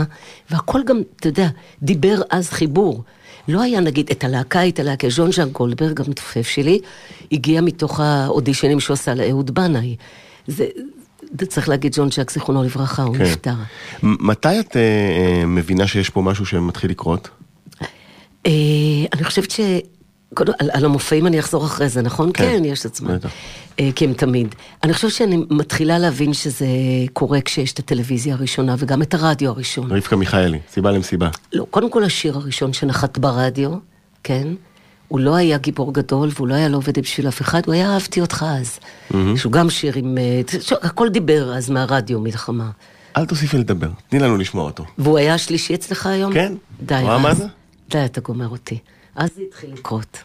והכל 0.51 0.81
גם, 0.87 1.03
אתה 1.17 1.29
יודע, 1.29 1.49
דיבר 1.83 2.21
אז 2.31 2.51
חיבור. 2.51 3.03
לא 3.51 3.63
היה 3.63 3.81
נגיד 3.81 4.11
את 4.11 4.25
הלהקה, 4.25 4.69
את 4.69 4.79
הלהקה, 4.79 5.09
ז'ון 5.11 5.33
ז'אן 5.33 5.49
גולדברג, 5.49 6.01
המתופף 6.01 6.49
שלי, 6.49 6.81
הגיע 7.33 7.61
מתוך 7.61 8.01
האודישנים 8.01 8.81
שהוא 8.81 8.95
עשה 8.95 9.15
לאהוד 9.15 9.51
בנאי. 9.51 9.97
זה, 10.47 10.67
זה 11.41 11.47
צריך 11.47 11.69
להגיד 11.69 11.93
ג'ון 11.97 12.11
ז'אק, 12.11 12.31
זיכרונו 12.31 12.63
לברכה, 12.63 13.03
הוא 13.03 13.17
כן. 13.17 13.23
נפטר. 13.23 13.55
מתי 14.03 14.61
את 14.61 14.77
אה, 14.77 15.47
מבינה 15.47 15.87
שיש 15.87 16.11
פה 16.11 16.23
משהו 16.23 16.47
שמתחיל 16.47 16.91
לקרות? 16.91 17.29
אה, 18.47 18.53
אני 19.13 19.25
חושבת 19.25 19.51
ש... 19.51 19.61
קודם, 20.35 20.53
על, 20.59 20.71
על 20.73 20.85
המופעים 20.85 21.27
אני 21.27 21.41
אחזור 21.41 21.65
אחרי 21.65 21.89
זה, 21.89 22.03
נכון? 22.03 22.31
כן, 22.35 22.45
כן, 22.45 22.65
יש 22.65 22.81
את 22.81 22.87
עצמם. 22.87 23.15
בטח. 23.15 23.31
אה, 23.81 23.91
כי 23.97 24.05
הם 24.05 24.13
תמיד. 24.13 24.55
אני 24.83 24.95
חושבת 24.95 25.11
שאני 25.11 25.45
מתחילה 25.51 25.99
להבין 25.99 26.33
שזה 26.33 26.67
קורה 27.13 27.41
כשיש 27.41 27.73
את 27.73 27.79
הטלוויזיה 27.79 28.35
הראשונה 28.35 28.75
וגם 28.79 29.03
את 29.03 29.15
הרדיו 29.15 29.51
הראשון. 29.51 29.93
רבקה 29.93 30.17
מיכאלי, 30.17 30.59
סיבה 30.71 30.91
למסיבה. 30.91 31.29
לא, 31.53 31.67
קודם 31.71 31.91
כל 31.91 32.05
השיר 32.05 32.37
הראשון 32.37 32.73
שנחת 32.73 33.19
ברדיו, 33.19 33.71
כן? 34.25 34.49
הוא 35.09 35.21
לא 35.21 35.35
היה 35.35 35.59
גיבור 35.59 35.95
גדול 35.95 36.29
והוא 36.35 36.49
לא 36.49 36.55
היה 36.55 36.69
לא 36.69 36.77
עובד 36.77 36.99
בשביל 36.99 37.29
אף 37.29 37.41
אחד, 37.41 37.61
הוא 37.67 37.75
היה 37.75 37.93
אהבתי 37.95 38.21
אותך 38.21 38.47
אז. 38.49 38.79
שהוא 39.37 39.53
גם 39.53 39.71
שיר 39.71 39.93
עם... 39.97 40.19
אה, 40.19 40.41
הכל 40.83 41.09
דיבר 41.09 41.55
אז 41.57 41.71
מהרדיו, 41.71 42.21
מלחמה. 42.21 42.71
אל 43.17 43.27
תוסיפי 43.27 43.59
לדבר, 43.59 43.89
תני 44.09 44.19
לנו 44.19 44.37
לשמוע 44.37 44.65
אותו. 44.65 44.85
והוא 44.99 45.19
היה 45.19 45.35
השלישי 45.35 45.75
אצלך 45.75 46.07
היום? 46.07 46.33
כן. 46.33 46.55
די, 46.83 47.05
זה? 47.33 47.47
די, 47.91 48.05
אתה 48.05 48.21
גומר 48.21 48.49
אותי. 48.49 48.79
אז 49.21 49.31
זה 49.37 49.43
התחיל 49.43 49.73
לקרות. 49.73 50.23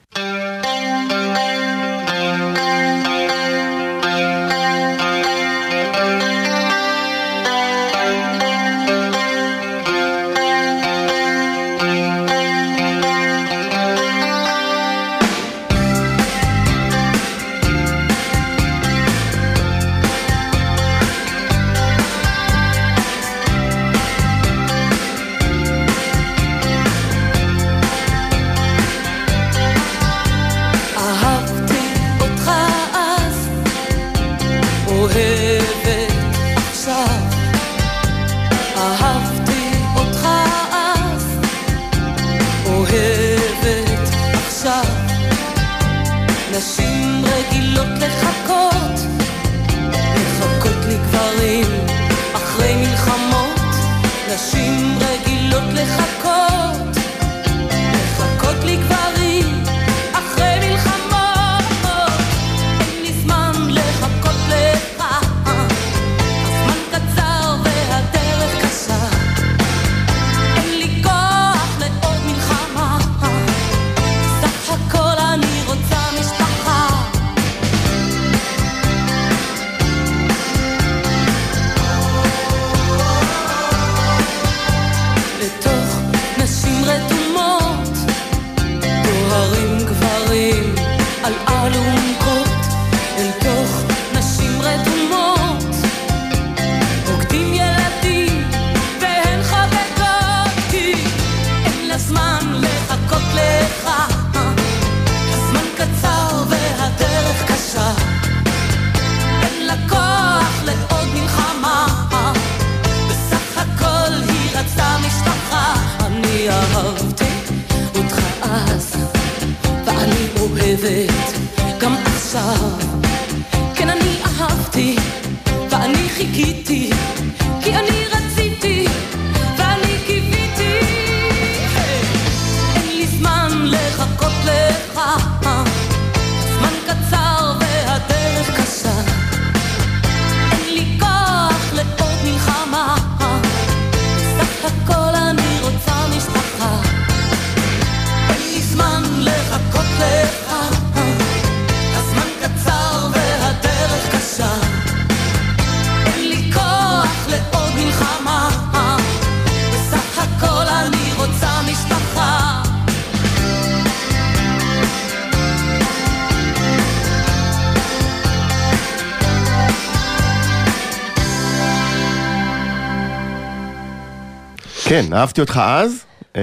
כן, 175.01 175.13
אהבתי 175.13 175.41
אותך 175.41 175.61
אז. 175.65 175.91
אה, 176.35 176.41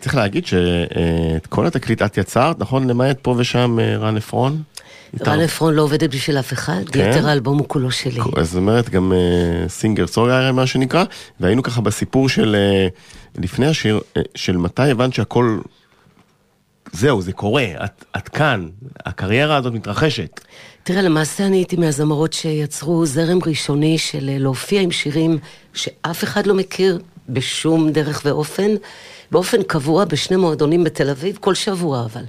צריך 0.00 0.14
להגיד 0.14 0.46
שאת 0.46 1.46
כל 1.48 1.66
התקליט 1.66 2.02
את 2.02 2.18
יצרת, 2.18 2.58
נכון? 2.58 2.90
למעט 2.90 3.18
פה 3.22 3.34
ושם 3.38 3.78
אה, 3.80 3.96
רן 3.96 4.16
עפרון. 4.16 4.62
רן 5.26 5.40
עפרון 5.40 5.74
לא 5.74 5.82
עובדת 5.82 6.14
בשביל 6.14 6.38
אף 6.38 6.52
אחד, 6.52 6.88
כן? 6.92 7.10
יתר 7.10 7.28
האלבום 7.28 7.58
הוא 7.58 7.68
כולו 7.68 7.90
שלי. 7.90 8.20
אז 8.36 8.50
זאת 8.50 8.56
אומרת 8.56 8.90
גם 8.90 9.12
אה, 9.12 9.68
סינגר 9.68 10.06
סונגר 10.06 10.52
מה 10.52 10.66
שנקרא, 10.66 11.04
והיינו 11.40 11.62
ככה 11.62 11.80
בסיפור 11.80 12.28
של 12.28 12.56
לפני 13.38 13.66
השיר, 13.66 14.00
של 14.34 14.56
מתי 14.56 14.90
הבנת 14.90 15.14
שהכל, 15.14 15.58
זהו, 16.92 17.22
זה 17.22 17.32
קורה, 17.32 17.66
את, 17.84 18.04
את 18.16 18.28
כאן, 18.28 18.68
הקריירה 19.06 19.56
הזאת 19.56 19.72
מתרחשת. 19.72 20.40
תראה, 20.82 21.02
למעשה 21.02 21.46
אני 21.46 21.56
הייתי 21.56 21.76
מהזמרות 21.76 22.32
שיצרו 22.32 23.06
זרם 23.06 23.38
ראשוני 23.46 23.98
של 23.98 24.30
להופיע 24.38 24.80
עם 24.80 24.90
שירים 24.90 25.38
שאף 25.74 26.24
אחד 26.24 26.46
לא 26.46 26.54
מכיר 26.54 26.98
בשום 27.28 27.90
דרך 27.90 28.22
ואופן, 28.24 28.70
באופן 29.30 29.62
קבוע 29.62 30.04
בשני 30.04 30.36
מועדונים 30.36 30.84
בתל 30.84 31.10
אביב, 31.10 31.38
כל 31.40 31.54
שבוע 31.54 32.04
אבל. 32.04 32.24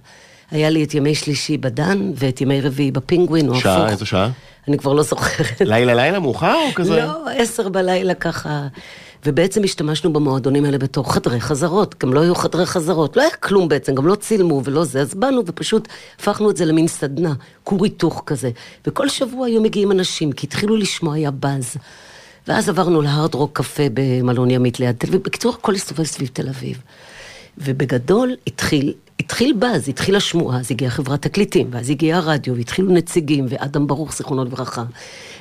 היה 0.52 0.70
לי 0.70 0.84
את 0.84 0.94
ימי 0.94 1.16
שלישי 1.16 1.58
בדן 1.58 2.12
ואת 2.16 2.42
ימי 2.42 2.62
רביעי 2.62 2.92
בפינגווין, 2.92 3.48
או 3.48 3.52
הפוך. 3.52 3.64
שעה, 3.64 3.90
איזו 3.90 4.06
שעה? 4.06 4.30
אני 4.68 4.78
כבר 4.78 4.94
לא 4.94 5.04
זוכרת. 5.04 5.62
לילה 5.62 5.94
לילה 5.94 6.20
מאוחר 6.20 6.56
או 6.70 6.74
כזה? 6.76 6.96
לא, 6.96 7.30
עשר 7.30 7.70
בלילה 7.70 8.14
ככה. 8.14 8.68
ובעצם 9.26 9.64
השתמשנו 9.64 10.14
במועדונים 10.14 10.66
האלה 10.66 10.78
בתור 10.78 11.14
חדרי 11.14 11.42
חזרות, 11.42 11.96
גם 12.04 12.14
לא 12.14 12.20
היו 12.20 12.36
חדרי 12.36 12.66
חזרות, 12.66 13.18
לא 13.18 13.22
היה 13.22 13.32
כלום 13.32 13.68
בעצם, 13.68 13.96
גם 13.96 14.08
לא 14.08 14.16
צילמו 14.16 14.62
ולא 14.64 14.84
זה, 14.84 15.02
אז 15.02 15.14
באנו 15.14 15.42
ופשוט 15.46 15.88
הפכנו 16.20 16.50
את 16.50 16.58
זה 16.58 16.66
למין 16.66 16.88
סדנה, 16.88 17.34
כור 17.64 17.84
היתוך 17.84 18.24
כזה. 18.26 18.50
וכל 18.88 19.10
שבוע 19.10 19.48
היו 19.48 19.62
מגיעים 19.62 19.92
אנשים, 19.92 20.32
כי 20.32 20.48
התחילו 20.48 20.76
לשמוע, 20.76 21.16
היה 21.16 21.32
באז. 21.32 21.76
ואז 22.50 22.70
עברנו 22.70 23.02
להארד 23.02 23.36
רוק 23.36 23.58
קפה 23.58 23.84
במלון 23.94 24.52
ימית 24.52 24.80
ליד 24.80 24.96
תל 24.98 25.08
אביב. 25.08 25.22
בקיצור, 25.24 25.54
הכל 25.54 25.76
הסתובב 25.76 26.04
סביב 26.04 26.30
תל 26.34 26.50
אביב. 26.50 26.82
ובגדול 27.58 28.36
התחיל, 28.48 28.94
התחיל 29.20 29.54
באז, 29.60 29.90
התחילה 29.90 30.18
השמועה, 30.18 30.60
אז 30.60 30.72
הגיעה 30.72 30.92
חברת 30.92 31.22
תקליטים, 31.22 31.68
ואז 31.72 31.90
הגיע 31.90 32.18
הרדיו, 32.18 32.56
והתחילו 32.56 32.92
נציגים, 32.94 33.46
ואדם 33.50 33.88
ברוך, 33.88 34.16
זיכרונו 34.16 34.46
לברכה, 34.46 34.84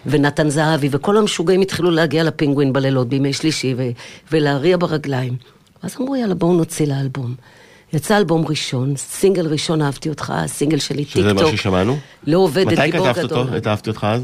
ונתן 0.06 0.48
זהבי, 0.50 0.88
וכל 0.90 1.16
המשוגעים 1.16 1.60
התחילו 1.60 1.90
להגיע 1.90 2.24
לפינגווין 2.24 2.72
בלילות 2.72 3.08
בימי 3.08 3.32
שלישי, 3.32 3.74
ו- 3.76 3.90
ולהריע 4.32 4.76
ברגליים. 4.76 5.36
ואז 5.82 5.96
אמרו, 6.00 6.16
יאללה, 6.16 6.34
בואו 6.34 6.52
נוציא 6.52 6.86
לה 6.86 6.98
אלבום. 6.98 7.34
יצא 7.92 8.16
אלבום 8.16 8.46
ראשון, 8.46 8.96
סינגל 8.96 9.46
ראשון 9.46 9.82
אהבתי 9.82 10.08
אותך, 10.08 10.32
סינגל 10.46 10.78
שני 10.78 11.04
טיק 11.04 11.12
טוק. 11.12 11.22
שזה 11.22 11.34
מה 11.34 11.56
ששמענו? 11.56 11.98
לא 12.26 12.38
עובדת, 12.38 12.66
מתי 12.66 12.90
גיבור 12.90 13.12
כתבת 13.12 13.24
גדול. 13.24 13.38
אותו? 13.38 13.56
את 13.56 13.66
אהבתי 13.66 13.90
אותך 13.90 14.06
אז? 14.10 14.22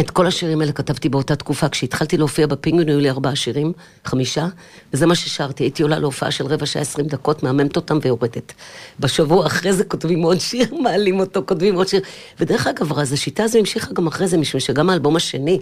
את 0.00 0.10
כל 0.10 0.26
השירים 0.26 0.60
האלה 0.60 0.72
כתבתי 0.72 1.08
באותה 1.08 1.36
תקופה, 1.36 1.68
כשהתחלתי 1.68 2.16
להופיע 2.16 2.46
בפינגווין 2.46 2.88
היו 2.88 3.00
לי 3.00 3.10
ארבעה 3.10 3.36
שירים, 3.36 3.72
חמישה, 4.04 4.46
וזה 4.92 5.06
מה 5.06 5.14
ששרתי, 5.14 5.64
הייתי 5.64 5.82
עולה 5.82 5.98
להופעה 5.98 6.30
של 6.30 6.46
רבע 6.46 6.66
שעה 6.66 6.82
עשרים 6.82 7.06
דקות, 7.06 7.42
מהממת 7.42 7.76
אותם 7.76 7.98
ויורדת. 8.02 8.52
בשבוע 9.00 9.46
אחרי 9.46 9.72
זה 9.72 9.84
כותבים 9.84 10.22
עוד 10.22 10.40
שיר, 10.40 10.74
מעלים 10.82 11.20
אותו, 11.20 11.42
כותבים 11.46 11.74
עוד 11.74 11.88
שיר. 11.88 12.00
ודרך 12.40 12.66
אגב, 12.66 12.98
אז 12.98 13.12
השיטה 13.12 13.44
הזו 13.44 13.58
המשיכה 13.58 13.92
גם 13.92 14.06
אחרי 14.06 14.28
זה, 14.28 14.38
משום 14.38 14.60
שגם 14.60 14.90
האלבום 14.90 15.16
השני, 15.16 15.60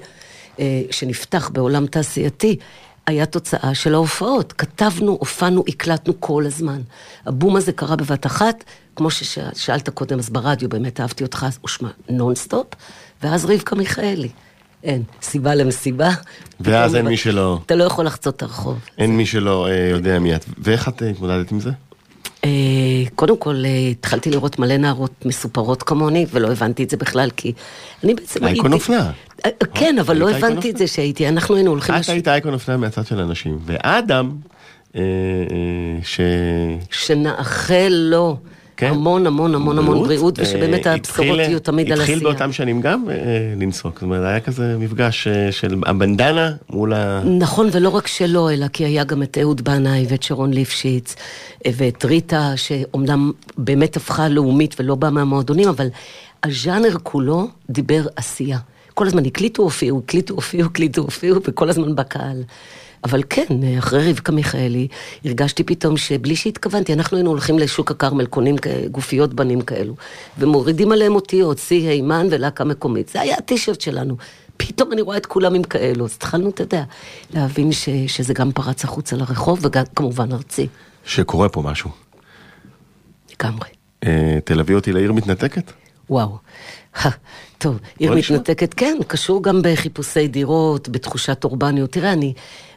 אה, 0.60 0.82
שנפתח 0.90 1.50
בעולם 1.52 1.86
תעשייתי, 1.86 2.56
היה 3.06 3.26
תוצאה 3.26 3.74
של 3.74 3.94
ההופעות. 3.94 4.52
כתבנו, 4.52 5.16
הופענו, 5.20 5.64
הקלטנו 5.68 6.20
כל 6.20 6.46
הזמן. 6.46 6.80
הבום 7.26 7.56
הזה 7.56 7.72
קרה 7.72 7.96
בבת 7.96 8.26
אחת, 8.26 8.64
כמו 8.96 9.10
ששאלת 9.10 9.88
קודם, 9.88 10.18
אז 10.18 10.30
ברדיו 10.30 10.68
באמת 10.68 11.00
אהבתי 11.00 11.24
אותך, 11.24 11.46
הוא 11.60 11.68
שמע 11.68 11.88
נונסטופ, 12.08 12.66
ואז 13.22 13.44
רבקה 13.44 13.76
מיכאלי. 13.76 14.28
אין, 14.84 15.02
סיבה 15.22 15.54
למסיבה. 15.54 16.10
ואז 16.60 16.96
אין 16.96 17.06
מי 17.06 17.16
שלא- 17.16 17.58
אתה 17.66 17.74
לא 17.74 17.84
יכול 17.84 18.06
לחצות 18.06 18.36
את 18.36 18.42
הרחוב. 18.42 18.78
אין 18.98 19.16
מי 19.16 19.26
שלא 19.26 19.68
אה, 19.68 19.88
יודע 19.90 20.18
מי 20.18 20.34
את. 20.36 20.44
ואיך 20.58 20.88
את 20.88 21.02
אה, 21.02 21.08
התמודדת 21.10 21.52
עם 21.52 21.60
זה? 21.60 21.70
אה, 22.44 22.50
קודם 23.14 23.36
כל, 23.36 23.62
התחלתי 23.90 24.30
לראות 24.30 24.58
מלא 24.58 24.76
נערות 24.76 25.26
מסופרות 25.26 25.82
כמוני, 25.82 26.26
ולא 26.32 26.52
הבנתי 26.52 26.84
את 26.84 26.90
זה 26.90 26.96
בכלל, 26.96 27.30
כי 27.36 27.52
אני 28.04 28.14
בעצם 28.14 28.44
הייתי... 28.44 28.58
אייקון 28.60 28.72
אופנה. 28.72 29.10
כן, 29.74 29.98
אבל 30.00 30.16
לא 30.16 30.30
הבנתי 30.30 30.70
את. 30.70 30.76
זה 30.76 30.86
שהייתי, 30.86 31.28
אנחנו 31.28 31.54
היינו 31.54 31.70
הולכים... 31.70 31.94
את 31.94 32.08
היית 32.08 32.28
אייקון 32.28 32.54
אופנה 32.54 32.76
מהצד 32.76 33.06
של 33.06 33.18
אנשים, 33.20 33.58
ואדם, 33.64 34.30
ש... 36.02 36.20
שנאחל 36.90 37.88
לו 38.10 38.36
כן. 38.76 38.86
המון 38.86 39.26
המון 39.26 39.54
המון 39.54 39.78
המון 39.78 40.02
בריאות, 40.02 40.38
אה, 40.38 40.44
ושבאמת 40.44 40.86
הבשורות 40.86 41.38
יהיו 41.38 41.60
תמיד 41.60 41.92
על 41.92 42.00
עשייה. 42.00 42.16
התחיל 42.16 42.28
באותם 42.28 42.52
שנים 42.52 42.80
גם 42.80 43.04
אה, 43.10 43.16
לנסוק, 43.60 43.94
זאת 43.94 44.02
אומרת, 44.02 44.24
היה 44.24 44.40
כזה 44.40 44.76
מפגש 44.78 45.26
אה, 45.26 45.52
של 45.52 45.74
הבנדנה 45.86 46.52
מול 46.70 46.92
ה... 46.92 47.22
נכון, 47.24 47.68
ולא 47.72 47.88
רק 47.88 48.06
שלו, 48.06 48.50
אלא 48.50 48.68
כי 48.68 48.84
היה 48.84 49.04
גם 49.04 49.22
את 49.22 49.38
אהוד 49.38 49.60
בנאי 49.64 50.06
ואת 50.08 50.22
שרון 50.22 50.52
ליפשיץ 50.52 51.16
ואת 51.76 52.04
ריטה, 52.04 52.52
שאומנם 52.56 53.32
באמת 53.58 53.96
הפכה 53.96 54.28
לאומית 54.28 54.80
ולא 54.80 54.94
באה 54.94 55.10
מהמועדונים, 55.10 55.68
אבל 55.68 55.88
הז'אנר 56.42 56.96
כולו 57.02 57.48
דיבר 57.70 58.06
עשייה. 58.16 58.58
כל 58.94 59.06
הזמן 59.06 59.24
הקליטו, 59.24 59.62
הופיעו, 59.62 59.98
הקליטו, 60.04 60.34
הופיעו, 60.34 60.66
הקליטו, 60.66 61.00
הופיעו, 61.02 61.40
וכל 61.44 61.70
הזמן 61.70 61.94
בקהל. 61.94 62.42
אבל 63.04 63.22
כן, 63.30 63.78
אחרי 63.78 64.10
רבקה 64.10 64.32
מיכאלי, 64.32 64.88
הרגשתי 65.24 65.64
פתאום 65.64 65.96
שבלי 65.96 66.36
שהתכוונתי, 66.36 66.92
אנחנו 66.92 67.16
היינו 67.16 67.30
הולכים 67.30 67.58
לשוק 67.58 67.90
הכרמל, 67.90 68.26
קונים 68.26 68.56
גופיות 68.90 69.34
בנים 69.34 69.60
כאלו, 69.60 69.94
ומורידים 70.38 70.92
עליהם 70.92 71.14
אותיות, 71.14 71.58
שיא 71.58 71.88
הימן 71.88 72.26
ולהקה 72.30 72.64
מקומית. 72.64 73.08
זה 73.08 73.20
היה 73.20 73.36
הטישרט 73.36 73.80
שלנו. 73.80 74.16
פתאום 74.56 74.92
אני 74.92 75.00
רואה 75.02 75.16
את 75.16 75.26
כולם 75.26 75.54
עם 75.54 75.62
כאלו, 75.62 76.04
אז 76.04 76.14
התחלנו, 76.16 76.50
אתה 76.50 76.62
יודע, 76.62 76.84
להבין 77.34 77.72
ש, 77.72 77.88
שזה 78.06 78.34
גם 78.34 78.52
פרץ 78.52 78.84
החוצה 78.84 79.16
לרחוב, 79.16 79.58
וגם 79.62 79.84
כמובן 79.96 80.32
ארצי, 80.32 80.66
שקורה 81.04 81.48
פה 81.48 81.62
משהו. 81.62 81.90
לגמרי. 83.32 83.68
אה, 84.04 84.38
תלווי 84.44 84.74
אותי 84.74 84.92
לעיר 84.92 85.12
מתנתקת? 85.12 85.72
וואו. 86.10 86.38
טוב, 87.58 87.78
עיר. 87.98 88.14
מתנתקת, 88.14 88.74
כן, 88.74 88.96
קשור 89.06 89.42
גם 89.42 89.60
בחיפושי 89.62 90.28
דירות, 90.28 90.88
בתחושת 90.88 91.44
אורבניות. 91.44 91.92
תראה, 91.92 92.12
אני, 92.12 92.32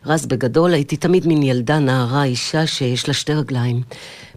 רז, 0.05 0.25
בגדול 0.25 0.73
הייתי 0.73 0.97
תמיד 0.97 1.27
מין 1.27 1.43
ילדה, 1.43 1.79
נערה, 1.79 2.23
אישה 2.23 2.67
שיש 2.67 3.07
לה 3.07 3.13
שתי 3.13 3.33
רגליים 3.33 3.81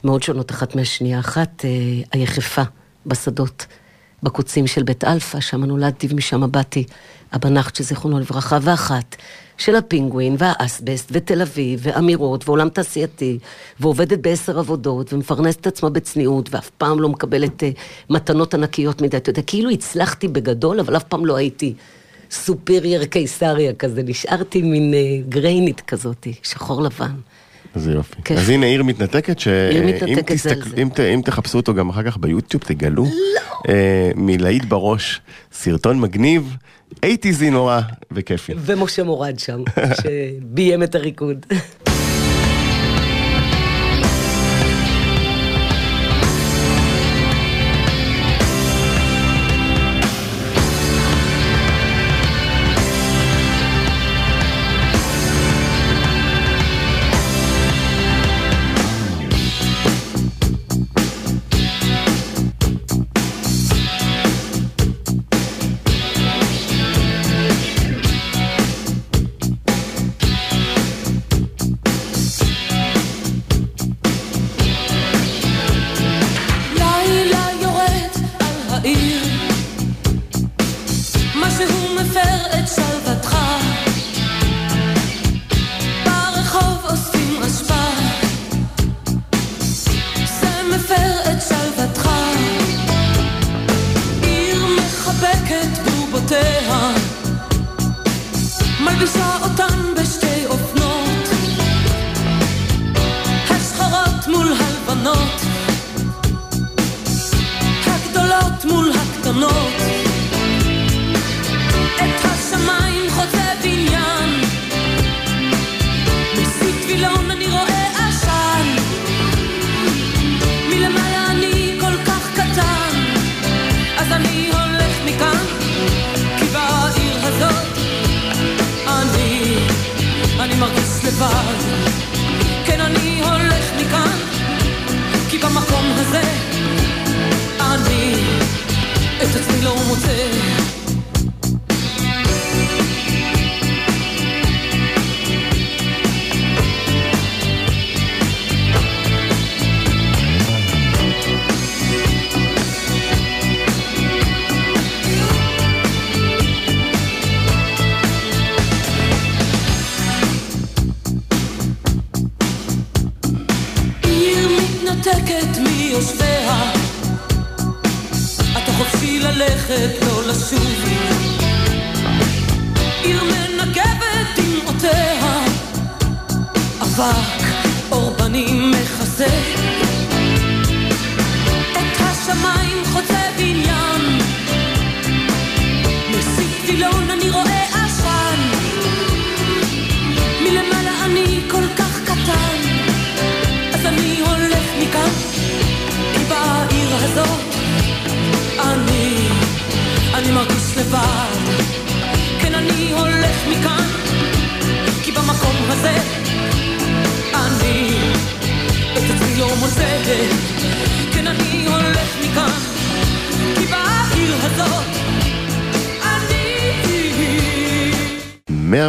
מאוד 0.04 0.22
שונות 0.22 0.50
אחת 0.50 0.76
מהשנייה. 0.76 1.18
אחת, 1.18 1.64
אה, 1.64 1.70
היחפה 2.12 2.62
בשדות, 3.06 3.66
בקוצים 4.22 4.66
של 4.66 4.82
בית 4.82 5.04
אלפא, 5.04 5.40
שם 5.40 5.64
נולדתי 5.64 6.06
ומשם 6.10 6.50
באתי, 6.50 6.84
הבנחת 7.32 7.76
שזיכרונו 7.76 8.18
לברכה, 8.18 8.58
ואחת 8.62 9.16
של 9.58 9.76
הפינגווין, 9.76 10.36
והאסבסט, 10.38 11.08
ותל 11.12 11.42
אביב, 11.42 11.80
ואמירות, 11.82 12.48
ועולם 12.48 12.68
תעשייתי, 12.68 13.38
ועובדת 13.80 14.18
בעשר 14.18 14.58
עבודות, 14.58 15.12
ומפרנסת 15.12 15.60
את 15.60 15.66
עצמה 15.66 15.90
בצניעות, 15.90 16.54
ואף 16.54 16.70
פעם 16.70 17.00
לא 17.00 17.08
מקבלת 17.08 17.62
אה, 17.62 17.70
מתנות 18.10 18.54
ענקיות 18.54 19.02
מדי. 19.02 19.16
אתה 19.16 19.30
יודע, 19.30 19.42
כאילו 19.42 19.70
הצלחתי 19.70 20.28
בגדול, 20.28 20.80
אבל 20.80 20.96
אף 20.96 21.04
פעם 21.04 21.26
לא 21.26 21.36
הייתי 21.36 21.74
סופרייר 22.30 23.04
קיסריה 23.04 23.74
כזה, 23.74 24.02
נשארתי 24.02 24.62
מין 24.62 24.94
אה, 24.94 24.98
גריינית 25.28 25.80
כזאת, 25.80 26.26
שחור 26.42 26.82
לבן. 26.82 27.14
איזה 27.74 27.92
יופי. 27.92 28.16
כן. 28.24 28.34
אז 28.36 28.48
הנה 28.48 28.66
עיר 28.66 28.82
מתנתקת, 28.82 29.38
שאם 29.40 29.90
תסתכל-. 30.26 30.78
אם 30.82 30.88
ת- 30.94 31.00
אם 31.00 31.20
תחפשו 31.24 31.58
אותו 31.58 31.74
גם 31.74 31.88
אחר 31.88 32.02
כך 32.02 32.16
ביוטיוב, 32.16 32.62
תגלו. 32.66 33.04
אה, 33.68 34.10
מלהיט 34.16 34.64
בראש, 34.64 35.20
סרטון 35.52 36.00
מגניב, 36.00 36.56
80 37.04 37.52
נורא 37.52 37.80
וכיפי. 38.12 38.52
ומשה 38.56 39.04
מורד 39.04 39.38
שם, 39.38 39.62
שביים 40.02 40.82
את 40.82 40.94
הריקוד. 40.94 41.46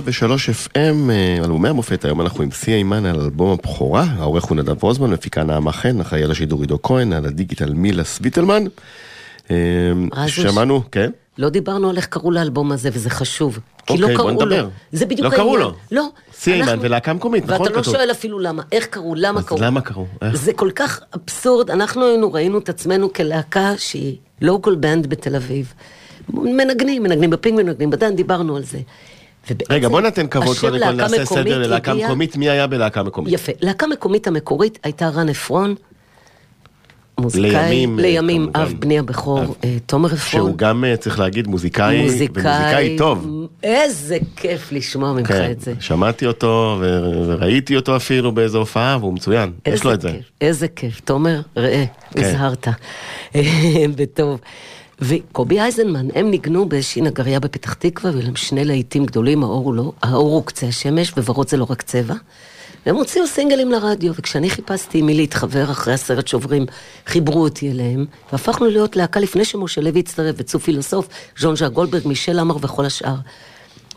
103 0.05 0.49
FM, 0.49 1.09
אה, 1.09 1.37
אלבומי 1.43 1.69
המופת, 1.69 2.05
היום 2.05 2.21
אנחנו 2.21 2.43
עם 2.43 2.51
שיא 2.51 2.73
אימן 2.73 3.05
על 3.05 3.19
אלבום 3.21 3.51
הבכורה, 3.51 4.05
העורך 4.17 4.43
הוא 4.43 4.57
נדב 4.57 4.83
רוזמן, 4.83 5.09
מפיקה 5.09 5.43
נעמה 5.43 5.71
חן, 5.71 6.01
אחראי 6.01 6.23
על 6.23 6.31
השידור 6.31 6.61
עידו 6.61 6.81
כהן, 6.81 7.13
על 7.13 7.25
הדיגיטל 7.25 7.73
מילה 7.73 8.03
סוויטלמן. 8.03 8.63
אה. 9.51 9.57
שמענו, 10.27 10.81
כן? 10.91 11.11
לא 11.37 11.49
דיברנו 11.49 11.89
על 11.89 11.97
איך 11.97 12.05
קראו 12.05 12.31
לאלבום 12.31 12.71
הזה, 12.71 12.89
וזה 12.93 13.09
חשוב. 13.09 13.59
כי 13.85 13.93
אוקיי, 13.93 14.15
לא 14.15 14.23
בוא 14.23 14.31
קראו. 14.31 14.45
לו. 14.45 14.69
זה 14.91 15.05
בדיוק 15.05 15.33
לא 15.33 15.37
קראו 15.37 15.55
העניין. 15.55 15.61
לו. 15.61 15.75
לא. 15.91 16.07
סי 16.33 16.53
אימן 16.53 16.79
ולהקה 16.81 17.13
מקומית, 17.13 17.45
נכון? 17.45 17.67
ואתה 17.67 17.77
לא. 17.77 17.83
שואל 17.83 18.11
אפילו 18.11 18.39
למה, 18.39 18.63
איך 18.71 18.85
קראו, 18.85 19.15
למה 19.15 19.39
אז 19.39 19.45
קראו. 19.45 19.61
למה 19.61 19.81
קראו? 19.81 20.05
איך? 20.21 20.35
זה 20.35 20.53
כל 20.53 20.71
כך 20.75 20.99
אבסורד, 21.15 21.71
אנחנו 21.71 22.05
היינו, 22.05 22.33
ראינו 22.33 22.57
את 22.57 22.69
עצמנו 22.69 23.13
כלהקה 23.13 23.73
שהיא 23.77 24.17
לוקל 24.41 24.75
בנד 24.75 25.07
בתל 25.07 25.35
אביב. 25.35 25.73
מנגנים, 26.29 27.03
מנגנים 27.03 27.29
בפינגווין, 27.29 27.67
מנגנים 27.67 27.89
בדן, 27.89 28.15
דיברנו 28.15 28.55
על 28.55 28.63
זה. 28.63 28.79
ובעצם, 29.49 29.73
רגע, 29.73 29.89
בוא 29.89 30.01
ניתן 30.01 30.27
כבוד, 30.27 30.57
קודם 30.57 30.79
כל 30.79 30.91
נעשה 30.91 31.25
סדר 31.25 31.57
ללהקה 31.59 31.93
מקומית, 31.93 32.35
מי 32.35 32.49
היה 32.49 32.67
בלהקה 32.67 33.03
מקומית? 33.03 33.33
יפה. 33.33 33.51
להקה 33.61 33.87
מקומית 33.87 34.27
המקורית 34.27 34.79
הייתה 34.83 35.09
רן 35.09 35.29
עפרון, 35.29 35.75
מוזיקאי, 37.19 37.51
לימים, 37.51 37.99
אה, 37.99 38.03
לימים 38.03 38.43
כמובן. 38.53 38.59
אב 38.61 38.73
בני 38.79 38.99
הבכור, 38.99 39.41
אב. 39.41 39.55
אה, 39.63 39.77
תומר 39.85 40.13
עפרון. 40.13 40.43
שהוא 40.45 40.57
גם, 40.57 40.85
אה, 40.85 40.97
צריך 40.97 41.19
להגיד, 41.19 41.47
מוזיקאי, 41.47 41.99
ומוזיקאי 41.99 42.95
טוב. 42.97 43.47
איזה 43.63 44.17
כיף 44.35 44.71
לשמוע 44.71 45.13
ממך 45.13 45.27
כן, 45.27 45.51
את 45.51 45.61
זה. 45.61 45.73
שמעתי 45.79 46.25
אותו 46.25 46.77
ו- 46.81 47.23
וראיתי 47.27 47.75
אותו 47.75 47.95
אפילו 47.95 48.31
באיזו 48.31 48.57
הופעה 48.57 48.97
והוא 48.99 49.13
מצוין, 49.13 49.51
יש 49.67 49.83
לו 49.83 49.93
את 49.93 50.01
זה. 50.01 50.11
איזה 50.41 50.67
כיף. 50.67 50.99
תומר, 50.99 51.41
ראה, 51.57 51.85
כן. 52.11 52.23
הזהרת. 52.23 52.67
בטוב. 53.97 54.39
וקובי 55.01 55.59
אייזנמן, 55.59 56.07
הם 56.15 56.31
ניגנו 56.31 56.69
באיזושהי 56.69 57.01
נגריה 57.01 57.39
בפתח 57.39 57.73
תקווה, 57.73 58.11
להם 58.11 58.35
שני 58.35 58.65
להיטים 58.65 59.05
גדולים, 59.05 59.43
האור 59.43 59.65
הוא, 59.65 59.73
לא, 59.73 59.91
האור 60.03 60.35
הוא 60.35 60.45
קצה 60.45 60.67
השמש, 60.67 61.13
וורוד 61.17 61.49
זה 61.49 61.57
לא 61.57 61.67
רק 61.69 61.81
צבע. 61.81 62.13
והם 62.85 62.95
הוציאו 62.95 63.27
סינגלים 63.27 63.71
לרדיו, 63.71 64.13
וכשאני 64.15 64.49
חיפשתי 64.49 64.97
עם 64.97 65.05
מי 65.05 65.13
להתחבר 65.13 65.71
אחרי 65.71 65.93
הסרט 65.93 66.27
שוברים, 66.27 66.65
חיברו 67.07 67.43
אותי 67.43 67.71
אליהם, 67.71 68.05
והפכנו 68.31 68.67
להיות 68.67 68.95
להקה 68.95 69.19
לפני 69.19 69.45
שמשה 69.45 69.81
לוי 69.81 69.99
הצטרף, 69.99 70.35
וצו 70.37 70.59
פילוסוף, 70.59 71.07
ז'ון 71.39 71.55
ז'ה 71.55 71.67
גולדברג, 71.69 72.07
מישל 72.07 72.39
עמר 72.39 72.55
וכל 72.61 72.85
השאר. 72.85 73.15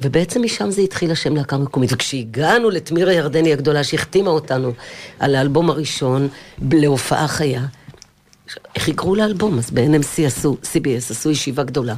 ובעצם 0.03 0.43
משם 0.43 0.71
זה 0.71 0.83
התחיל 0.83 1.11
השם 1.11 1.37
להקה 1.37 1.59
מקומית. 1.59 1.93
וכשהגענו 1.93 2.71
לתמירה 2.71 3.13
ירדני 3.13 3.53
הגדולה, 3.53 3.85
שהחתימה 3.85 4.31
אותנו 4.31 4.73
על 5.19 5.35
האלבום 5.35 5.71
הראשון, 5.71 6.29
להופעה 6.73 7.29
חיה, 7.29 7.63
איך 8.75 8.89
יקראו 8.89 9.15
לאלבום? 9.15 9.59
אז 9.59 9.71
ב-NMC 9.71 10.27
עשו, 10.27 10.57
CBS 10.63 11.11
עשו 11.11 11.31
ישיבה 11.31 11.63
גדולה. 11.63 11.95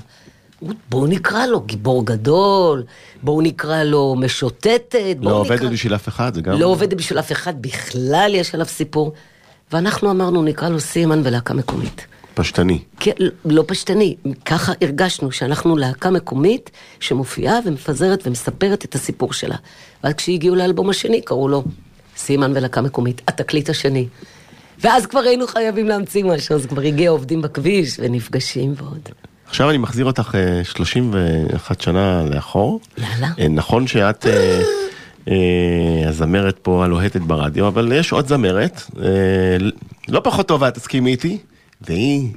בואו 0.90 1.06
נקרא 1.06 1.46
לו 1.46 1.60
גיבור 1.60 2.06
גדול, 2.06 2.82
בואו 3.22 3.40
נקרא 3.40 3.82
לו 3.82 4.14
משוטטת, 4.18 5.16
לא 5.20 5.30
עובדת 5.30 5.58
נקרא... 5.58 5.70
בשביל 5.70 5.94
אף 5.94 6.08
אחד, 6.08 6.34
זה 6.34 6.40
גם... 6.40 6.60
לא 6.60 6.66
עובדת 6.66 6.94
בשביל 6.94 7.18
אף 7.18 7.32
אחד, 7.32 7.62
בכלל 7.62 8.30
יש 8.34 8.54
עליו 8.54 8.66
סיפור. 8.66 9.12
ואנחנו 9.72 10.10
אמרנו, 10.10 10.42
נקרא 10.42 10.68
לו 10.68 10.80
סיימן 10.80 11.20
ולהקה 11.24 11.54
מקומית. 11.54 12.06
פשטני. 12.34 12.78
כן, 13.00 13.12
לא 13.44 13.64
פשטני, 13.66 14.16
ככה 14.44 14.72
הרגשנו 14.82 15.32
שאנחנו 15.32 15.76
להקה 15.76 16.10
מקומית 16.10 16.70
שמופיעה 17.00 17.58
ומפזרת 17.64 18.26
ומספרת 18.26 18.84
את 18.84 18.94
הסיפור 18.94 19.32
שלה. 19.32 19.56
ואז 20.04 20.14
כשהגיעו 20.14 20.54
לאלבום 20.54 20.90
השני, 20.90 21.22
קראו 21.22 21.48
לו 21.48 21.64
סימן 22.16 22.52
ולהקה 22.54 22.80
מקומית, 22.80 23.22
התקליט 23.28 23.70
השני. 23.70 24.08
ואז 24.80 25.06
כבר 25.06 25.20
היינו 25.20 25.46
חייבים 25.46 25.88
להמציא 25.88 26.24
משהו, 26.24 26.54
אז 26.54 26.66
כבר 26.66 26.82
הגיע 26.82 27.10
עובדים 27.10 27.42
בכביש 27.42 27.96
ונפגשים 27.98 28.74
ועוד. 28.76 29.08
עכשיו 29.48 29.70
אני 29.70 29.78
מחזיר 29.78 30.04
אותך 30.04 30.34
אה, 30.34 30.64
31 30.64 31.80
שנה 31.80 32.22
לאחור. 32.30 32.80
יאללה. 32.98 33.28
אה, 33.38 33.48
נכון 33.48 33.86
שאת 33.86 34.26
אה, 34.26 34.62
אה, 35.28 36.08
הזמרת 36.08 36.58
פה 36.62 36.84
הלוהטת 36.84 37.20
ברדיו, 37.20 37.68
אבל 37.68 37.92
יש 37.92 38.12
עוד 38.12 38.28
זמרת, 38.28 38.82
אה, 39.02 39.56
לא 40.08 40.20
פחות 40.24 40.48
טובה, 40.48 40.70
תסכימי 40.70 41.10
איתי, 41.10 41.38
והיא, 41.80 42.28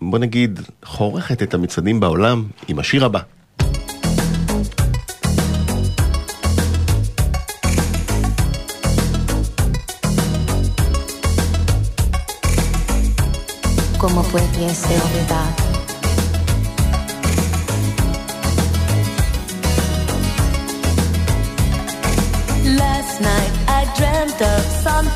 בוא 0.00 0.18
נגיד, 0.18 0.60
חורכת 0.84 1.42
את 1.42 1.54
המצעדים 1.54 2.00
בעולם 2.00 2.44
עם 2.68 2.78
השיר 2.78 3.04
הבא. 3.04 3.20
¿Cómo 14.14 14.24
pudiese 14.24 14.94
olvidar? 15.04 15.54
Last 22.76 23.20
night 23.22 23.52
I 23.68 23.86
dreamt 23.96 24.42
of 24.42 24.66
San 24.82 25.06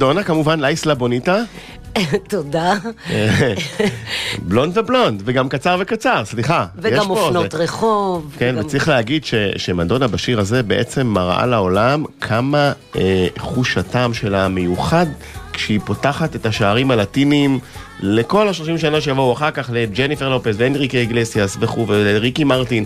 מדונה 0.00 0.22
כמובן, 0.22 0.60
לייסלה 0.60 0.94
בוניטה. 0.94 1.36
תודה. 2.28 2.74
בלונד 4.48 4.78
ובלונד, 4.78 5.22
וגם 5.24 5.48
קצר 5.48 5.76
וקצר, 5.80 6.24
סליחה. 6.24 6.66
וגם 6.76 7.10
אופנות 7.10 7.54
רחוב. 7.54 8.34
כן, 8.38 8.54
וגם- 8.54 8.64
וצריך 8.66 8.88
להגיד 8.88 9.24
ש, 9.24 9.34
שמדונה 9.56 10.08
בשיר 10.08 10.40
הזה 10.40 10.62
בעצם 10.62 11.06
מראה 11.06 11.46
לעולם 11.46 12.04
כמה 12.20 12.72
אה, 12.96 13.26
חוש 13.38 13.78
הטעם 13.78 14.14
שלה 14.14 14.48
מיוחד 14.48 15.06
כשהיא 15.52 15.80
פותחת 15.84 16.36
את 16.36 16.46
השערים 16.46 16.90
הלטיניים 16.90 17.58
לכל 18.00 18.48
השלושים 18.48 18.78
שנה 18.78 19.00
שיבואו 19.00 19.32
אחר 19.32 19.50
כך 19.50 19.70
לג'ניפר 19.72 20.28
לופס 20.28 20.54
ואנריקה 20.58 20.98
איגלסיאס 20.98 21.56
וכו' 21.60 21.88
ולריקי 21.88 22.44
מרטין. 22.44 22.84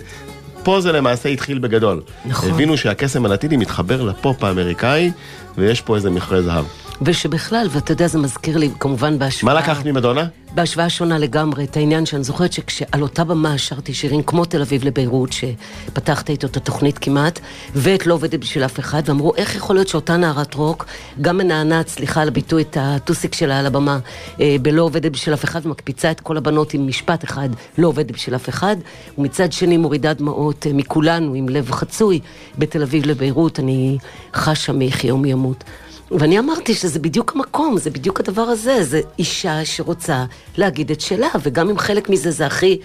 פה 0.62 0.80
זה 0.80 0.92
למעשה 0.92 1.28
התחיל 1.28 1.58
בגדול. 1.58 2.02
נכון. 2.24 2.50
הבינו 2.50 2.76
שהקסם 2.76 3.24
הלטיני 3.26 3.56
מתחבר 3.56 4.02
לפופ 4.02 4.44
האמריקאי 4.44 5.10
ויש 5.58 5.80
פה 5.80 5.96
איזה 5.96 6.10
מכרה 6.10 6.42
זהב. 6.42 6.64
ושבכלל, 7.02 7.66
ואתה 7.70 7.92
יודע, 7.92 8.06
זה 8.06 8.18
מזכיר 8.18 8.56
לי, 8.56 8.70
כמובן 8.80 9.18
בהשוואה... 9.18 9.54
מה 9.54 9.60
לקחת 9.60 9.86
ממדונה? 9.86 10.24
בהשוואה 10.54 10.90
שונה 10.90 11.18
לגמרי, 11.18 11.64
את 11.64 11.76
העניין 11.76 12.06
שאני 12.06 12.24
זוכרת 12.24 12.52
שכשעל 12.52 13.02
אותה 13.02 13.24
במה 13.24 13.58
שרתי 13.58 13.94
שירים 13.94 14.22
כמו 14.22 14.44
תל 14.44 14.60
אביב 14.60 14.84
לביירות, 14.84 15.30
שפתחת 15.32 16.30
איתו 16.30 16.46
את 16.46 16.56
התוכנית 16.56 16.98
כמעט, 16.98 17.40
ואת 17.74 18.06
לא 18.06 18.14
עובדת 18.14 18.40
בשביל 18.40 18.64
אף 18.64 18.78
אחד, 18.80 19.02
ואמרו, 19.06 19.34
איך 19.34 19.54
יכול 19.54 19.76
להיות 19.76 19.88
שאותה 19.88 20.16
נערת 20.16 20.54
רוק, 20.54 20.86
גם 21.20 21.38
מנענעת, 21.38 21.88
סליחה 21.88 22.22
על 22.22 22.28
הביטוי, 22.28 22.62
את 22.62 22.76
הטוסיק 22.80 23.34
שלה 23.34 23.58
על 23.58 23.66
הבמה, 23.66 23.98
אה, 24.40 24.56
בלא 24.62 24.82
עובדת 24.82 25.12
בשביל 25.12 25.34
אף 25.34 25.44
אחד, 25.44 25.66
ומקפיצה 25.66 26.10
את 26.10 26.20
כל 26.20 26.36
הבנות 26.36 26.74
עם 26.74 26.86
משפט 26.86 27.24
אחד, 27.24 27.48
לא 27.78 27.88
עובדת 27.88 28.10
בשביל 28.10 28.36
אף 28.36 28.48
אחד, 28.48 28.76
ומצד 29.18 29.52
שני 29.52 29.76
מורידה 29.76 30.14
דמעות 30.14 30.66
אה, 30.66 30.72
מכולנו, 30.72 31.34
עם 31.34 31.48
לב 31.48 31.70
חצוי, 31.70 32.20
בתל 32.58 32.82
אביב 32.82 33.06
לביירות, 33.06 33.60
אני 33.60 33.98
חשה 34.34 34.72
יחיה 34.80 35.14
ומי 35.14 35.30
ימות. 35.30 35.64
ואני 36.10 36.38
אמרתי 36.38 36.74
שזה 36.74 36.98
בדיוק 36.98 37.32
המקום, 37.36 37.78
זה 37.78 37.90
בדיוק 37.90 38.20
הדבר 38.20 38.42
הזה, 38.42 38.84
זה 38.84 39.00
אישה 39.18 39.64
שרוצה 39.64 40.24
להגיד 40.56 40.90
את 40.90 41.00
שלה, 41.00 41.28
וגם 41.42 41.68
אם 41.68 41.78
חלק 41.78 42.08
מזה 42.08 42.30
זה 42.30 42.46
הכי 42.46 42.78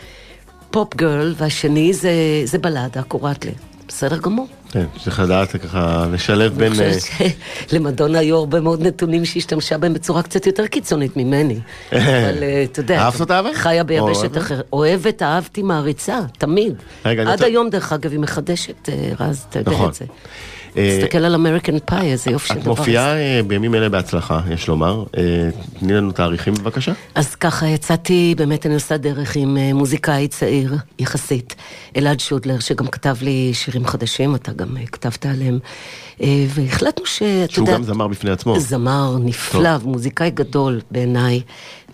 פופ 0.72 0.96
גרל, 0.96 1.34
והשני 1.38 1.94
זה, 1.94 2.12
זה 2.44 2.58
בלדה, 2.58 3.02
קוראת 3.02 3.46
לי. 3.46 3.52
בסדר 3.88 4.18
גמור. 4.18 4.48
כן, 4.72 4.86
צריך 5.04 5.20
לדעת 5.20 5.56
ככה 5.56 6.06
לשלב 6.12 6.58
בין... 6.58 6.74
אני 6.74 6.84
אה, 6.84 6.94
חושבת 6.94 7.32
שלמדונה 7.70 8.20
היו 8.20 8.38
הרבה 8.38 8.60
מאוד 8.60 8.82
נתונים 8.82 9.26
שהיא 9.26 9.42
השתמשה 9.42 9.78
בהם 9.78 9.94
בצורה 9.94 10.24
קצת 10.24 10.48
יותר 10.48 10.68
קיצונית 10.68 11.18
ממני. 11.18 11.60
אבל 11.92 12.00
אה, 12.44 12.64
אתה 12.64 12.80
יודע, 12.80 13.00
אהבת 13.00 13.20
אותה 13.20 13.40
אבל? 13.40 13.54
חיה 13.54 13.84
ביבשת? 13.84 14.38
אחרת. 14.38 14.66
אוהבת, 14.74 15.22
אהבתי, 15.22 15.62
מעריצה, 15.62 16.20
תמיד. 16.38 16.74
עד 17.04 17.44
היום, 17.44 17.70
דרך 17.70 17.94
אגב, 17.94 18.12
היא 18.12 18.20
מחדשת, 18.20 18.90
אה, 18.90 19.12
רז, 19.20 19.46
אתה 19.50 19.60
יודע 19.60 19.72
נכון. 19.72 19.90
את 19.90 19.94
זה. 19.94 20.06
אה, 20.80 20.98
תסתכל 21.02 21.18
על 21.18 21.36
אמריקן 21.36 21.80
פאי, 21.80 22.12
איזה 22.12 22.32
יופי 22.32 22.48
של 22.48 22.54
את 22.54 22.60
דבר. 22.60 22.70
מופיעה 22.70 23.18
אה, 23.18 23.42
בימים 23.48 23.76
אלה 23.76 23.90
בהצלחה, 23.90 24.40
יש 24.52 24.68
לומר. 24.68 25.04
אה, 25.18 25.50
תני 25.80 25.94
לנו 25.94 26.12
תאריכים 26.12 26.54
בבקשה. 26.54 26.92
אז 27.16 27.36
ככה, 27.36 27.68
יצאתי, 27.68 28.36
באמת 28.38 28.66
אני 28.66 28.74
עושה 28.74 28.98
דרך 28.98 29.36
עם 29.36 29.58
מוזיקאי 29.74 30.28
צעיר 30.28 30.76
יחסית, 31.00 31.56
אלעד 31.98 32.20
שודלר, 32.20 32.60
שגם 32.60 32.88
כתב 32.88 33.16
לי 33.22 33.52
שירים 33.54 33.86
חדשים, 33.86 34.36
אתה 34.36 34.52
גם 34.52 34.78
כתבת 34.92 35.26
עליהם, 35.26 35.60
והחלטנו 36.48 37.06
שאתה 37.06 37.54
שהוא 37.54 37.64
יודע... 37.64 37.74
גם 37.74 37.84
זמר 37.84 38.08
בפני 38.08 38.32
עצמו. 38.32 38.60
זמר 38.60 39.18
נפלא, 39.20 39.78
מוזיקאי 39.84 40.32
גדול 40.32 40.82
בעיניי, 40.92 41.42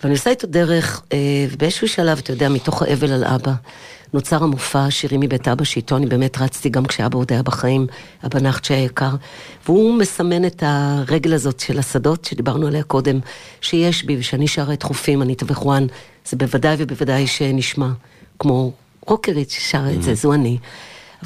ואני 0.02 0.14
עושה 0.14 0.30
איתו 0.30 0.46
דרך, 0.46 1.02
אה, 1.12 1.18
ובאיזשהו 1.50 1.88
שלב, 1.88 2.18
אתה 2.18 2.32
יודע, 2.32 2.48
מתוך 2.48 2.82
האבל 2.82 3.12
על 3.12 3.24
אבא, 3.24 3.52
נוצר 4.14 4.42
המופע 4.42 4.90
שירים 4.90 5.20
מבית 5.20 5.48
אבא, 5.48 5.64
שאיתו 5.64 5.96
אני 5.96 6.06
באמת 6.06 6.38
רצתי 6.38 6.68
גם 6.68 6.86
כשאבא 6.86 7.18
עוד 7.18 7.32
היה 7.32 7.42
בחיים, 7.42 7.86
אבא 8.26 8.40
נחצ'ה 8.40 8.74
היקר, 8.74 9.10
והוא 9.64 9.98
מסמן 9.98 10.44
את 10.44 10.62
הרגל 10.66 11.34
הזאת 11.34 11.60
של 11.60 11.78
השדות 11.78 12.24
שדיברנו 12.24 12.66
עליה 12.66 12.82
קודם, 12.82 13.18
שיש 13.60 14.04
בי, 14.04 14.16
ושאני 14.18 14.48
שרה 14.48 14.74
את 14.74 14.82
חופים, 14.82 15.22
אני 15.22 15.34
וחואן, 15.46 15.86
זה 16.28 16.36
בוודאי 16.36 16.76
ובוודאי 16.78 17.26
שנשמע 17.26 17.88
כמו 18.38 18.72
רוקרית 19.06 19.50
ששרה 19.50 19.92
את 19.92 20.02
זה, 20.02 20.14
זו 20.14 20.32
אני. 20.32 20.58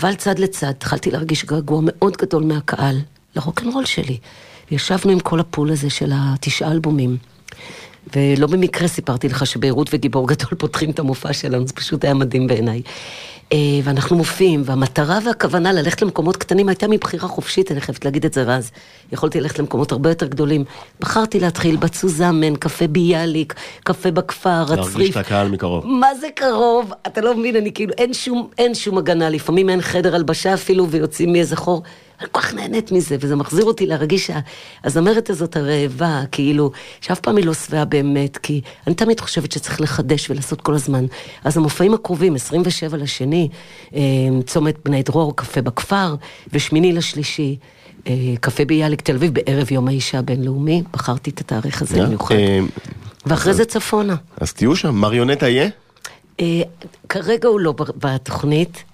אבל 0.01 0.15
צד 0.15 0.39
לצד 0.39 0.69
התחלתי 0.69 1.11
להרגיש 1.11 1.45
געגוע 1.45 1.81
מאוד 1.85 2.17
גדול 2.17 2.45
מהקהל 2.45 3.01
לרוקנרול 3.37 3.85
שלי. 3.85 4.19
וישבנו 4.71 5.13
עם 5.13 5.21
כל 5.21 5.41
הפול 5.41 5.71
הזה 5.71 5.91
של 5.91 6.11
התשעה 6.15 6.73
אלבומים. 6.73 7.17
ולא 8.17 8.47
במקרה 8.47 8.89
סיפרתי 8.89 9.29
לך 9.29 9.47
שביירות 9.47 9.89
וגיבור 9.93 10.29
גדול 10.29 10.55
פותחים 10.59 10.91
את 10.91 10.99
המופע 10.99 11.33
שלנו, 11.33 11.67
זה 11.67 11.73
פשוט 11.73 12.05
היה 12.05 12.15
מדהים 12.15 12.47
בעיניי. 12.47 12.83
אה, 13.53 13.59
ואנחנו 13.85 14.17
מופיעים, 14.17 14.63
והמטרה 14.65 15.19
והכוונה 15.25 15.73
ללכת 15.73 16.03
למקומות 16.03 16.37
קטנים 16.37 16.69
הייתה 16.69 16.89
מבחירה 16.89 17.29
חופשית, 17.29 17.73
אני 17.73 17.81
חייבת 17.81 18.05
להגיד 18.05 18.25
את 18.25 18.33
זה 18.33 18.43
רז. 18.43 18.71
יכולתי 19.13 19.41
ללכת 19.41 19.59
למקומות 19.59 19.93
הרבה 19.93 20.09
יותר 20.09 20.27
גדולים. 20.27 20.65
בחרתי 21.01 21.41
להתחיל 21.41 21.77
בצוזמן, 21.77 22.57
קפה 22.57 22.87
ביאליק, 22.87 23.55
קפה 23.85 24.11
בכפר, 24.11 24.65
להרגיש 24.69 24.89
הצריף. 24.89 25.11
את 25.11 25.17
הקהל 25.17 25.49
מקרוב. 25.49 25.87
מה 25.87 26.15
זה 26.15 26.27
קרוב? 26.35 26.93
אתה 27.07 27.21
לא 27.21 27.37
מבין, 27.37 27.57
אני 27.57 27.73
כאילו, 27.73 27.93
אין 27.99 28.15
שום, 28.15 28.49
אין 28.59 28.75
שום 28.75 28.99
הגנה, 28.99 29.31
לפעמים 29.31 29.71
אין 29.71 29.81
חדר 29.81 30.15
הלבשה 30.15 30.55
אפילו, 30.55 30.89
ויוצאים 30.91 31.33
מאיזה 31.33 31.57
חור. 31.57 31.83
אני 32.21 32.29
כל 32.33 32.41
כך 32.41 32.55
נהנית 32.55 32.93
מזה, 32.93 33.17
וזה 33.21 33.37
מחזיר 33.37 33.65
אותי 33.65 33.87
להרגיש 33.87 34.31
שהזמרת 34.31 35.31
הזאת 35.31 35.57
הרעבה, 35.57 36.23
כאילו, 36.33 36.71
שאף 37.01 37.21
פעם 37.21 37.37
היא 37.37 37.47
לא 37.47 37.55
שבעה 37.55 37.85
באמת, 37.85 38.37
כי 38.37 38.61
אני 38.87 38.95
תמיד 38.95 39.21
חושבת 39.21 39.53
שצריך 39.53 39.81
לחדש 39.81 40.31
ולעשות 40.31 40.61
כל 40.61 40.75
הזמן. 40.75 41.07
אז 41.45 41.57
המופעים 41.57 41.95
הקרובים, 41.95 42.35
27 42.35 42.97
לשני, 42.97 43.49
אה, 43.95 44.01
צומת 44.47 44.77
בני 44.85 45.03
דרור, 45.03 45.37
קפה 45.37 45.63
בכפר, 45.63 46.15
ושמיני 46.53 46.93
לשלישי. 46.93 47.57
אה, 48.07 48.13
קפה 48.41 48.65
ביאליק 48.65 49.01
תל 49.01 49.15
אביב 49.15 49.35
בערב 49.35 49.73
יום 49.73 49.89
האישה 49.89 50.19
הבינלאומי, 50.19 50.83
בחרתי 50.93 51.31
את 51.31 51.41
התאריך 51.41 51.83
הזה 51.83 52.03
במיוחד. 52.03 52.35
אה, 52.35 52.61
ואחרי 53.27 53.55
זה 53.55 53.65
צפונה. 53.65 54.17
אז 54.37 54.53
תהיו 54.53 54.77
שם, 54.77 54.95
מריונטה 54.95 55.49
יהיה? 55.49 55.69
כרגע 57.09 57.49
הוא 57.49 57.61
לא 57.61 57.75
בתוכנית, 57.97 58.85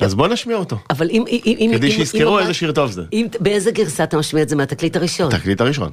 אז 0.00 0.14
בוא 0.14 0.28
נשמיע 0.28 0.56
אותו. 0.56 0.78
אבל 0.90 1.10
אם... 1.10 1.24
אם- 1.28 1.40
אם- 1.60 1.70
כדי 1.74 1.86
אם- 1.86 1.92
שיזכרו 1.92 2.36
אם- 2.36 2.42
איזה 2.42 2.54
שיר 2.54 2.72
טוב 2.72 2.90
זה. 2.90 3.02
אם, 3.12 3.26
באיזה 3.40 3.70
גרסה 3.70 4.04
אתה 4.04 4.16
משמיע 4.18 4.42
את 4.42 4.48
זה 4.48 4.56
מהתקליט 4.56 4.96
הראשון? 4.96 5.30
תקליט 5.38 5.60
הראשון. 5.60 5.90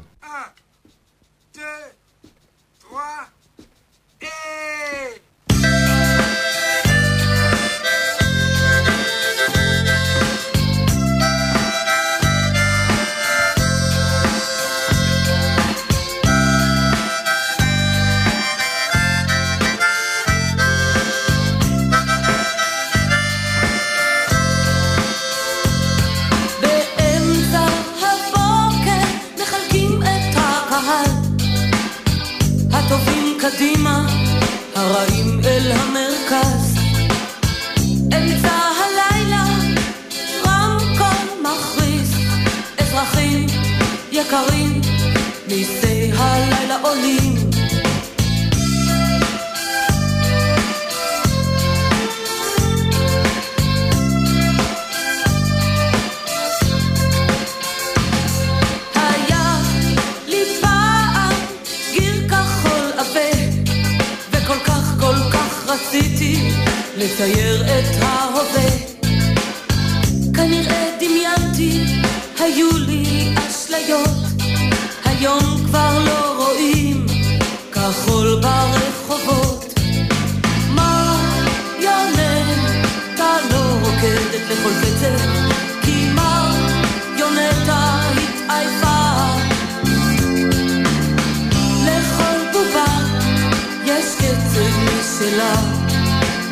צריך 94.54 94.76
משלה, 94.78 95.54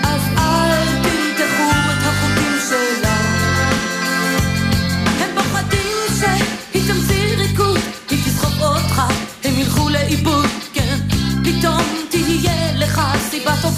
אז 0.03 0.21
אל 0.37 0.85
תמתחו 1.03 1.69
את 1.91 2.03
החוקים 2.03 2.57
שלה. 2.69 3.15
הם 5.19 5.29
פוחדים 5.35 5.97
שהיא 6.19 6.93
תמציא 6.93 7.35
ריקוד, 7.37 7.79
היא 8.09 8.19
תסחוב 8.25 8.61
אותך, 8.61 9.01
הם 9.43 9.59
ילכו 9.59 9.89
לאיבוד, 9.89 10.45
כן. 10.73 10.97
פתאום 11.43 11.81
תהיה 12.09 12.71
לך 12.75 13.01
סיבה 13.29 13.53
טובה. 13.61 13.70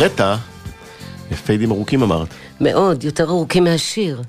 מריונטה, 0.00 0.36
fade 1.46 1.62
ים 1.62 1.70
ארוכים 1.70 2.02
אמרת. 2.02 2.28
מאוד, 2.60 3.04
יותר 3.04 3.24
ארוכים 3.24 3.64
מהשיר. 3.64 4.22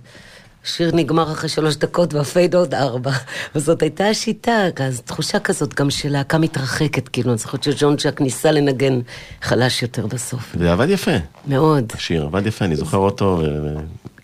השיר 0.65 0.91
נגמר 0.95 1.32
אחרי 1.32 1.49
שלוש 1.49 1.76
דקות 1.76 2.13
וה 2.14 2.28
fade 2.28 2.56
עוד 2.55 2.74
ארבע. 2.74 3.11
וזאת 3.55 3.82
הייתה 3.82 4.07
השיטה, 4.07 4.67
אז 4.86 5.01
תחושה 5.01 5.39
כזאת 5.39 5.74
גם 5.74 5.89
של 5.89 6.09
להקה 6.09 6.38
מתרחקת, 6.38 7.07
כאילו, 7.07 7.30
אני 7.30 7.38
זוכרת 7.38 7.63
שג'ון 7.63 7.95
ג'ק 7.95 8.22
ניסה 8.22 8.51
לנגן 8.51 8.99
חלש 9.41 9.82
יותר 9.82 10.07
בסוף. 10.07 10.55
זה 10.59 10.72
עבד 10.72 10.89
יפה, 10.89 11.11
מאוד. 11.47 11.91
השיר 11.95 12.26
עבד 12.26 12.47
יפה, 12.47 12.65
אני 12.65 12.76
זוכר 12.76 12.97
אותו, 12.97 13.41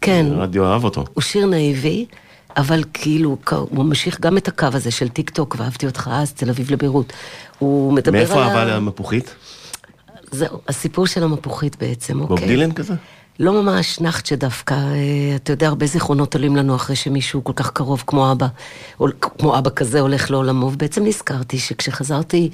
כן. 0.01 0.25
הרדיו 0.31 0.65
אהב 0.65 0.83
אותו. 0.83 1.05
הוא 1.13 1.21
שיר 1.21 1.45
נאיבי, 1.45 2.05
אבל 2.57 2.83
כאילו, 2.93 3.37
הוא 3.51 3.85
ממשיך 3.85 4.21
גם 4.21 4.37
את 4.37 4.47
הקו 4.47 4.67
הזה 4.73 4.91
של 4.91 5.07
טיק 5.09 5.29
טוק, 5.29 5.55
ואהבתי 5.59 5.85
אותך 5.85 6.09
אז, 6.13 6.33
תל 6.33 6.49
אביב 6.49 6.71
לביירות. 6.71 7.13
הוא 7.59 7.93
מדבר 7.93 8.19
על... 8.19 8.25
מאיפה 8.25 8.43
אהבה 8.43 8.65
למפוחית? 8.65 9.35
זהו, 10.31 10.59
הסיפור 10.67 11.07
של 11.07 11.23
המפוחית 11.23 11.75
בעצם, 11.79 12.19
בוב 12.19 12.31
אוקיי. 12.31 12.47
דילן 12.47 12.71
כזה? 12.71 12.93
לא 13.39 13.63
ממש 13.63 14.01
נחצ'ה 14.01 14.35
דווקא, 14.35 14.73
אה, 14.73 15.35
אתה 15.35 15.53
יודע, 15.53 15.67
הרבה 15.67 15.85
זיכרונות 15.85 16.35
עולים 16.35 16.55
לנו 16.55 16.75
אחרי 16.75 16.95
שמישהו 16.95 17.43
כל 17.43 17.53
כך 17.55 17.71
קרוב 17.71 18.03
כמו 18.07 18.31
אבא, 18.31 18.47
או 18.99 19.07
כמו 19.21 19.57
אבא 19.57 19.69
כזה 19.75 19.99
הולך 19.99 20.31
לעולמו, 20.31 20.65
ובעצם 20.65 21.05
נזכרתי 21.05 21.59
שכשחזרתי 21.59 22.49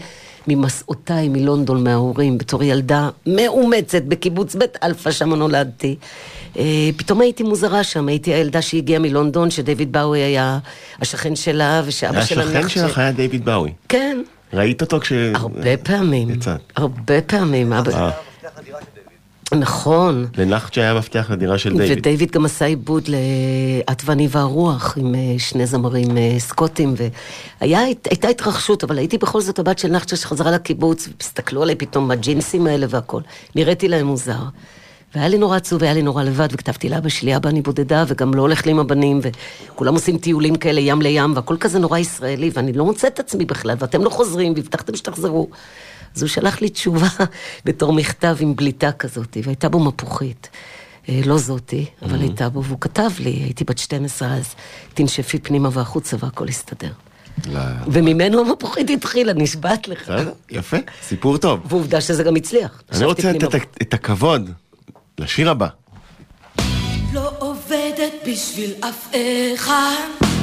ממסעותיי 0.47 1.29
מלונדון 1.29 1.83
מההורים, 1.83 2.37
בתור 2.37 2.63
ילדה 2.63 3.09
מאומצת 3.27 4.01
בקיבוץ 4.03 4.55
בית 4.55 4.77
אלפא, 4.83 5.11
שם 5.11 5.33
נולדתי, 5.33 5.95
אה, 6.57 6.89
פתאום 6.97 7.21
הייתי 7.21 7.43
מוזרה 7.43 7.83
שם, 7.83 8.07
הייתי 8.07 8.33
הילדה 8.33 8.61
שהגיעה 8.61 8.99
מלונדון, 8.99 9.51
שדייוויד 9.51 9.91
באוי 9.91 10.19
היה 10.19 10.59
השכן 11.01 11.35
שלה, 11.35 11.81
ושאבא 11.85 12.25
שלה 12.25 12.43
השכן 12.43 12.69
שלך 12.69 12.97
היה 12.97 13.11
דיוויד 13.11 13.45
באוי. 13.45 13.73
כן, 13.89 14.17
ראית 14.53 14.81
אותו 14.81 14.99
כש... 14.99 15.11
הרבה 15.33 15.77
פעמים, 15.77 16.29
יצאת. 16.29 16.59
הרבה 16.75 17.21
פעמים, 17.21 17.73
אבא... 17.73 17.91
אה, 17.91 18.11
נכון. 19.59 20.27
לנחצ'ה 20.37 20.81
היה 20.81 20.93
מפתח 20.93 21.27
לדירה 21.29 21.57
של 21.57 21.71
דיוויד. 21.73 21.97
ודייוויד 21.97 22.31
גם 22.31 22.45
עשה 22.45 22.65
עיבוד 22.65 23.07
ל"את 23.07 24.01
ואני 24.05 24.27
והרוח" 24.31 24.97
עם 24.97 25.15
אה, 25.15 25.19
שני 25.37 25.65
זמרים 25.65 26.17
אה, 26.17 26.35
סקוטים, 26.39 26.93
והייתה 27.61 28.29
התרחשות, 28.29 28.83
אבל 28.83 28.97
הייתי 28.97 29.17
בכל 29.17 29.41
זאת 29.41 29.59
הבת 29.59 29.79
של 29.79 29.87
נחצ'ה 29.87 30.15
שחזרה 30.15 30.51
לקיבוץ, 30.51 31.09
והסתכלו 31.17 31.63
עליי 31.63 31.75
פתאום 31.75 32.07
בג'ינסים 32.07 32.67
האלה 32.67 32.85
והכל. 32.89 33.21
נראיתי 33.55 33.87
להם 33.87 34.05
מוזר. 34.05 34.43
והיה 35.15 35.27
לי 35.27 35.37
נורא 35.37 35.57
עצוב, 35.57 35.83
היה 35.83 35.93
לי 35.93 36.01
נורא 36.01 36.23
לבד, 36.23 36.47
וכתבתי 36.51 36.89
לאבא 36.89 37.09
שלי, 37.09 37.35
אבא 37.35 37.49
אני 37.49 37.61
בודדה, 37.61 38.03
וגם 38.07 38.33
לא 38.33 38.41
הולך 38.41 38.65
לי 38.65 38.71
עם 38.71 38.79
הבנים, 38.79 39.19
וכולם 39.21 39.93
עושים 39.93 40.17
טיולים 40.17 40.55
כאלה 40.55 40.81
ים 40.81 41.01
לים, 41.01 41.35
והכל 41.35 41.57
כזה 41.59 41.79
נורא 41.79 41.97
ישראלי, 41.97 42.51
ואני 42.53 42.73
לא 42.73 42.85
מוצאת 42.85 43.13
את 43.13 43.19
עצמי 43.19 43.45
בכלל, 43.45 43.75
ואתם 43.79 44.03
לא 44.03 44.09
חוזרים, 44.09 44.53
והבטחתם 44.55 44.95
שתחזרו. 44.95 45.49
אז 46.15 46.21
הוא 46.21 46.29
שלח 46.29 46.61
לי 46.61 46.69
תשובה 46.69 47.07
בתור 47.65 47.93
מכתב 47.93 48.35
עם 48.39 48.55
בליטה 48.55 48.91
כזאת, 48.91 49.37
והייתה 49.43 49.69
בו 49.69 49.79
מפוחית. 49.79 50.49
אה, 51.09 51.21
לא 51.25 51.37
זאתי, 51.37 51.85
אבל 52.01 52.19
הייתה 52.19 52.49
בו, 52.49 52.63
והוא 52.63 52.77
כתב 52.81 53.09
לי, 53.19 53.29
הייתי 53.29 53.63
בת 53.63 53.77
12 53.77 54.33
אז, 54.33 54.55
תנשפי 54.93 55.39
פנימה 55.39 55.69
והחוצה 55.71 56.17
והכל 56.19 56.49
יסתדר. 56.49 56.91
לא. 57.47 57.59
וממנו 57.87 58.39
המפוחית 58.39 58.89
התחילה, 58.89 59.33
נשבעת 59.33 59.87
לך. 59.87 60.11
יפה, 60.49 60.77
סיפור 61.03 61.37
טוב. 61.37 61.59
ועובדה 61.69 62.01
שזה 62.01 62.23
גם 62.23 62.35
הצליח. 62.35 62.83
אני 62.91 63.05
רוצה. 63.05 63.31
לתת 63.31 63.81
את 63.81 63.93
הכבוד 63.93 64.49
לשיר 65.19 65.51
הבא. 65.51 65.67
לא 67.13 67.31
עובדת 67.39 68.13
בשביל 68.27 68.73
אף 68.89 69.09
אחד. 69.55 70.42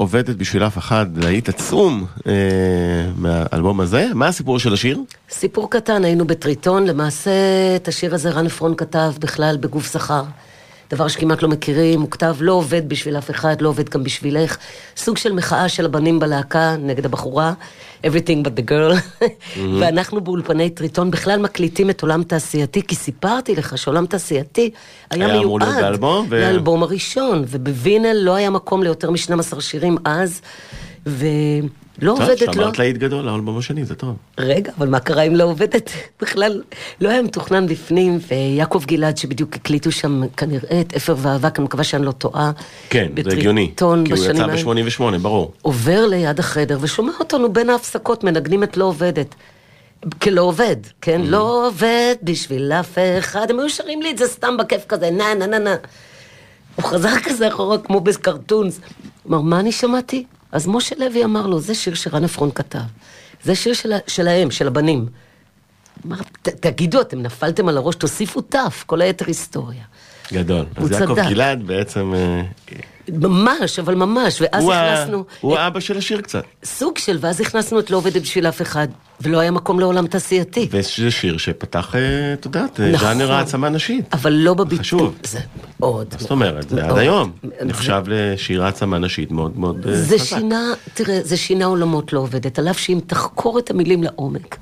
עובדת 0.00 0.36
בשביל 0.36 0.66
אף 0.66 0.78
אחד, 0.78 1.06
להיט 1.16 1.48
עצום 1.48 2.06
אה, 2.26 2.32
מהאלבום 3.16 3.80
הזה. 3.80 4.06
מה 4.14 4.28
הסיפור 4.28 4.58
של 4.58 4.72
השיר? 4.72 5.00
סיפור 5.30 5.70
קטן, 5.70 6.04
היינו 6.04 6.26
בטריטון, 6.26 6.86
למעשה 6.86 7.30
את 7.76 7.88
השיר 7.88 8.14
הזה 8.14 8.30
רן 8.30 8.46
עפרון 8.46 8.74
כתב 8.76 9.12
בכלל 9.20 9.56
בגוף 9.60 9.92
זכר. 9.92 10.22
דבר 10.90 11.08
שכמעט 11.08 11.42
לא 11.42 11.48
מכירים, 11.48 12.00
הוא 12.00 12.10
כתב 12.10 12.36
לא 12.40 12.52
עובד 12.52 12.88
בשביל 12.88 13.18
אף 13.18 13.30
אחד, 13.30 13.60
לא 13.60 13.68
עובד 13.68 13.88
גם 13.88 14.04
בשבילך. 14.04 14.56
סוג 14.96 15.16
של 15.16 15.32
מחאה 15.32 15.68
של 15.68 15.84
הבנים 15.84 16.18
בלהקה 16.18 16.76
נגד 16.78 17.04
הבחורה, 17.04 17.52
everything 18.06 18.46
but 18.46 18.60
the 18.60 18.70
girl. 18.70 19.20
ואנחנו 19.80 20.20
באולפני 20.20 20.70
טריטון 20.70 21.10
בכלל 21.10 21.40
מקליטים 21.40 21.90
את 21.90 22.02
עולם 22.02 22.22
תעשייתי, 22.22 22.82
כי 22.82 22.94
סיפרתי 22.94 23.54
לך 23.54 23.78
שעולם 23.78 24.06
תעשייתי 24.06 24.70
היה 25.10 25.26
היה 25.26 25.38
מיועד 25.38 25.62
להיות 25.62 25.80
באלבום, 25.80 26.26
ו- 26.30 26.40
לאלבום 26.40 26.82
הראשון, 26.82 27.44
ובווינל 27.48 28.12
לא 28.12 28.34
היה 28.34 28.50
מקום 28.50 28.82
ליותר 28.82 29.10
מ-12 29.10 29.60
שירים 29.60 29.96
אז, 30.04 30.40
ולא 31.06 32.12
עובדת, 32.12 32.42
לא... 32.42 32.52
שאמרת 32.52 32.78
להיט 32.78 32.96
גדול, 32.96 33.28
האלבום 33.28 33.58
השני, 33.58 33.84
זה 33.84 33.94
טוב. 33.94 34.16
רגע, 34.38 34.72
אבל 34.78 34.88
מה 34.88 35.00
קרה 35.00 35.22
אם 35.22 35.36
לא 35.36 35.44
עובדת? 35.44 35.90
בכלל 36.22 36.62
לא 37.00 37.08
היה 37.08 37.22
מתוכנן 37.22 37.66
בפנים, 37.66 38.18
ויעקב 38.28 38.82
גלעד 38.86 39.16
שבדיוק 39.16 39.56
הקליטו 39.56 39.92
שם 39.92 40.22
כנראה 40.36 40.80
את 40.80 40.96
אפר 40.96 41.14
ואבק, 41.18 41.58
אני 41.58 41.64
מקווה 41.64 41.84
שאני 41.84 42.06
לא 42.06 42.12
טועה. 42.12 42.50
כן, 42.90 43.08
זה 43.24 43.30
הגיוני. 43.32 43.72
כי 43.76 43.84
הוא 43.84 43.96
יצא 43.96 44.14
בשנים 44.14 44.42
האלה. 44.42 44.84
ב-88, 44.84 45.18
ברור. 45.22 45.52
עובר 45.62 46.06
ליד 46.06 46.38
החדר 46.38 46.78
ושומע 46.80 47.12
אותנו 47.20 47.52
בין 47.52 47.70
ההפסקות 47.70 48.24
מנגנים 48.24 48.62
את 48.62 48.76
לא 48.76 48.84
עובדת. 48.84 49.34
כלא 50.22 50.40
עובד, 50.40 50.76
כן? 51.00 51.20
לא 51.24 51.66
עובד 51.66 52.14
בשביל 52.22 52.72
אף 52.72 52.98
אחד. 53.18 53.50
הם 53.50 53.60
היו 53.60 53.70
שרים 53.70 54.02
לי 54.02 54.10
את 54.10 54.18
זה 54.18 54.26
סתם 54.26 54.56
בכיף 54.56 54.84
כזה, 54.88 55.10
נה 55.10 55.34
נה 55.34 55.46
נה 55.46 55.58
נה. 55.58 55.76
הוא 56.76 56.84
חזר 56.84 57.20
כזה 57.24 57.48
אחורה 57.48 57.78
כמו 57.78 58.00
בקרטונס. 58.00 58.80
אמר, 59.28 59.40
מה 59.40 59.60
אני 59.60 59.72
שמעתי? 59.72 60.24
אז 60.52 60.66
משה 60.66 60.94
לוי 60.98 61.24
אמר 61.24 61.46
לו, 61.46 61.60
זה 61.60 61.74
שיר 61.74 61.94
שרן 61.94 62.24
עפרון 62.24 62.50
כתב. 62.54 62.78
זה 63.44 63.54
שיר 63.54 63.74
של, 63.74 63.92
שלהם, 64.06 64.50
של 64.50 64.66
הבנים. 64.66 65.06
אמר, 66.06 66.16
"ת- 66.42 66.48
תגידו, 66.48 67.00
אתם 67.00 67.22
נפלתם 67.22 67.68
על 67.68 67.76
הראש, 67.76 67.94
תוסיפו 67.94 68.40
תף, 68.40 68.84
כל 68.86 69.00
היתר 69.00 69.24
היסטוריה. 69.26 69.82
גדול. 70.32 70.66
אז 70.76 70.90
יעקב. 70.90 71.14
גלעד 71.14 71.62
בעצם... 71.66 72.12
ממש, 73.14 73.78
אבל 73.78 73.94
ממש, 73.94 74.40
ואז 74.42 74.64
הוא 74.64 74.72
הכנסנו... 74.72 75.24
הוא 75.40 75.56
האבא 75.56 75.80
של 75.80 75.98
השיר 75.98 76.20
קצת. 76.20 76.44
סוג 76.64 76.98
של, 76.98 77.18
ואז 77.20 77.40
הכנסנו 77.40 77.78
את 77.80 77.90
לא 77.90 77.96
עובדת 77.96 78.22
בשביל 78.22 78.46
אף 78.46 78.62
אחד, 78.62 78.88
ולא 79.20 79.38
היה 79.38 79.50
מקום 79.50 79.80
לעולם 79.80 80.06
תעשייתי. 80.06 80.68
וזה 80.70 81.10
שיר 81.10 81.36
שפתח, 81.38 81.94
אה, 81.94 82.00
את 82.32 82.44
יודעת, 82.44 82.80
אה, 82.80 82.90
נכון. 82.92 83.08
ז'אנר 83.08 83.32
העצמה 83.32 83.68
נשית. 83.68 84.04
אבל 84.12 84.32
לא 84.32 84.54
בביטוי. 84.54 84.78
חשוב. 84.78 85.16
זה 85.22 85.38
מאוד. 85.80 86.06
מה 86.12 86.18
זאת 86.18 86.30
אומרת? 86.30 86.68
זה 86.68 86.84
עד. 86.84 86.98
היום. 86.98 87.30
זה- 87.42 87.64
נחשב 87.64 88.02
לשיר 88.06 88.64
העצמה 88.64 88.98
נשית 88.98 89.30
מאוד 89.30 89.58
מאוד 89.58 89.86
אה, 89.88 89.96
זה 89.96 90.18
חזק. 90.18 90.24
שינה, 90.38 90.62
תראה, 90.94 91.20
זה 91.24 91.36
שינה 91.36 91.64
עולמות 91.64 92.12
לא 92.12 92.18
עובדת, 92.20 92.58
על 92.58 92.68
אף 92.70 92.78
שאם 92.78 93.00
תחקור 93.06 93.58
את 93.58 93.70
המילים 93.70 94.02
לעומק, 94.02 94.56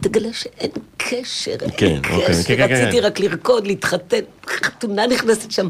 תגלה 0.00 0.28
שאין 0.32 0.70
קשר, 0.96 1.50
אין 1.60 1.70
כן, 1.76 1.96
אוקיי, 1.96 2.26
קשר, 2.28 2.42
כן, 2.42 2.56
כן, 2.56 2.68
כן. 2.68 2.74
רציתי 2.82 3.00
רק 3.00 3.20
לרקוד, 3.20 3.66
להתחתן, 3.66 4.16
חתונה 4.46 5.06
נכנסת 5.06 5.50
שם. 5.50 5.68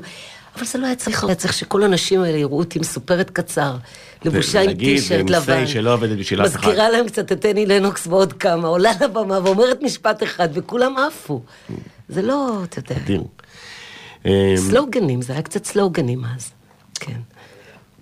אבל 0.61 0.69
זה 0.69 0.79
לא 0.79 0.87
היה 0.87 0.97
צריך, 0.97 1.25
היה 1.25 1.35
צריך 1.35 1.53
שכל 1.53 1.83
הנשים 1.83 2.23
האלה 2.23 2.39
יראו 2.39 2.59
אותי 2.59 2.79
מסופרת 2.79 3.31
קצר, 3.31 3.77
לבושה 4.25 4.61
עם 4.61 4.75
טישרט 4.75 5.31
לבן. 5.31 5.67
שלא 5.67 5.95
עובדת 5.95 6.19
בשביל 6.19 6.43
אף 6.43 6.47
אחד. 6.47 6.59
מזכירה 6.59 6.91
להם 6.91 7.07
קצת 7.07 7.33
את 7.33 7.41
טני 7.41 7.67
לנוקס 7.67 8.07
ועוד 8.07 8.33
כמה, 8.33 8.69
עולה 8.69 8.91
לבמה 9.01 9.39
ואומרת 9.45 9.83
משפט 9.83 10.23
אחד, 10.23 10.49
וכולם 10.53 10.95
עפו. 10.97 11.43
זה 12.09 12.23
לא, 12.23 12.61
אתה 12.65 12.79
יודע, 12.79 12.97
אדיר. 12.97 13.23
סלוגנים, 14.57 15.23
זה 15.23 15.33
היה 15.33 15.43
קצת 15.43 15.65
סלוגנים 15.65 16.23
אז. 16.37 16.51
כן. 16.95 17.21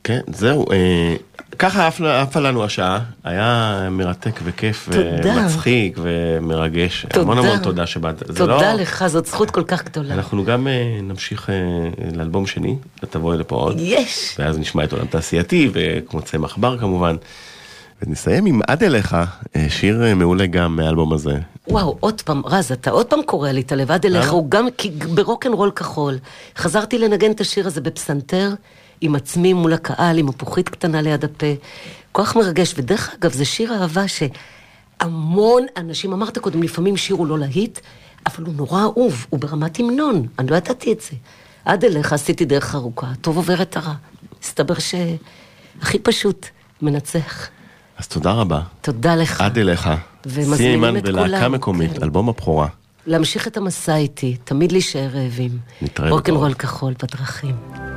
כן, 0.08 0.20
זהו. 0.32 0.66
אה, 0.72 1.14
ככה 1.58 1.88
עפה 2.20 2.40
לנו 2.40 2.64
השעה, 2.64 3.00
היה 3.24 3.88
מרתק 3.90 4.40
וכיף 4.44 4.88
תודה. 4.92 5.36
ומצחיק 5.36 5.98
ומרגש. 6.02 7.06
תודה. 7.08 7.20
המון 7.20 7.38
המון 7.38 7.58
תודה 7.58 7.86
שבאת. 7.86 8.22
תודה 8.22 8.72
לא- 8.72 8.80
לך, 8.80 9.06
זאת 9.06 9.26
זכות 9.26 9.50
כל 9.50 9.62
כך 9.62 9.84
גדולה. 9.84 10.14
אנחנו 10.14 10.44
גם 10.44 10.68
אה, 10.68 10.98
נמשיך 11.02 11.50
אה, 11.50 11.54
לאלבום 12.16 12.46
שני, 12.46 12.76
ותבואי 13.02 13.38
לפה 13.38 13.56
עוד. 13.56 13.76
יש. 13.80 14.36
ואז 14.38 14.58
נשמע 14.58 14.84
את 14.84 14.92
עולם 14.92 15.06
תעשייתי, 15.06 15.70
וכמו 15.72 16.22
צמח 16.22 16.56
בר 16.56 16.78
כמובן. 16.78 17.16
ונסיים 18.02 18.46
עם 18.46 18.60
עד 18.66 18.82
אליך, 18.82 19.16
שיר 19.68 20.14
מעולה 20.16 20.46
גם 20.46 20.76
מהאלבום 20.76 21.12
הזה. 21.12 21.38
וואו, 21.68 21.96
עוד 22.00 22.22
פעם, 22.22 22.42
רז, 22.46 22.72
אתה 22.72 22.90
עוד 22.90 23.06
פעם 23.06 23.22
קורא 23.22 23.50
לי, 23.50 23.60
אתה 23.60 23.74
לבד 23.74 24.06
אליך, 24.06 24.24
למה? 24.24 24.32
הוא 24.32 24.50
גם, 24.50 24.66
ברוקנרול 25.14 25.70
כחול. 25.70 26.18
חזרתי 26.56 26.98
לנגן 26.98 27.30
את 27.30 27.40
השיר 27.40 27.66
הזה 27.66 27.80
בפסנתר, 27.80 28.50
עם 29.00 29.14
עצמי 29.14 29.52
מול 29.52 29.72
הקהל, 29.72 30.18
עם 30.18 30.26
מפוחית 30.26 30.68
קטנה 30.68 31.02
ליד 31.02 31.24
הפה. 31.24 31.46
כוח 32.12 32.36
מרגש, 32.36 32.74
ודרך 32.76 33.14
אגב, 33.18 33.32
זה 33.32 33.44
שיר 33.44 33.74
אהבה 33.74 34.08
ש... 34.08 34.22
המון 35.00 35.62
אנשים, 35.76 36.12
אמרת 36.12 36.38
קודם, 36.38 36.62
לפעמים 36.62 36.96
שיר 36.96 37.16
הוא 37.16 37.26
לא 37.26 37.38
להיט, 37.38 37.78
אבל 38.26 38.44
הוא 38.44 38.54
נורא 38.54 38.82
אהוב, 38.82 39.26
הוא 39.30 39.40
ברמת 39.40 39.78
המנון, 39.78 40.26
אני 40.38 40.50
לא 40.50 40.56
ידעתי 40.56 40.92
את 40.92 41.00
זה. 41.00 41.16
עד 41.64 41.84
אליך 41.84 42.12
עשיתי 42.12 42.44
דרך 42.44 42.74
ארוכה, 42.74 43.06
טוב 43.20 43.36
עובר 43.36 43.62
את 43.62 43.76
הרע. 43.76 43.94
הסתבר 44.42 44.74
שהכי 44.74 45.98
פשוט, 45.98 46.46
מנצח. 46.82 47.48
אז 47.98 48.08
תודה 48.08 48.32
רבה. 48.32 48.60
תודה 48.80 49.16
לך. 49.16 49.40
עד 49.40 49.58
אליך. 49.58 49.88
ומזמינים 50.26 50.96
את 50.96 51.02
ולהקה 51.04 51.38
כולם, 51.38 51.52
מקומית, 51.52 51.92
כן. 51.92 52.02
אלבום 52.02 52.28
הבכורה. 52.28 52.68
להמשיך 53.06 53.46
את 53.46 53.56
המסע 53.56 53.96
איתי, 53.96 54.36
תמיד 54.44 54.72
להישאר 54.72 55.08
רעבים. 55.12 55.58
נתראה 55.82 56.10
רוקנרול 56.10 56.50
בקרוב. 56.50 56.72
כחול 56.72 56.94
בדרכים. 57.02 57.87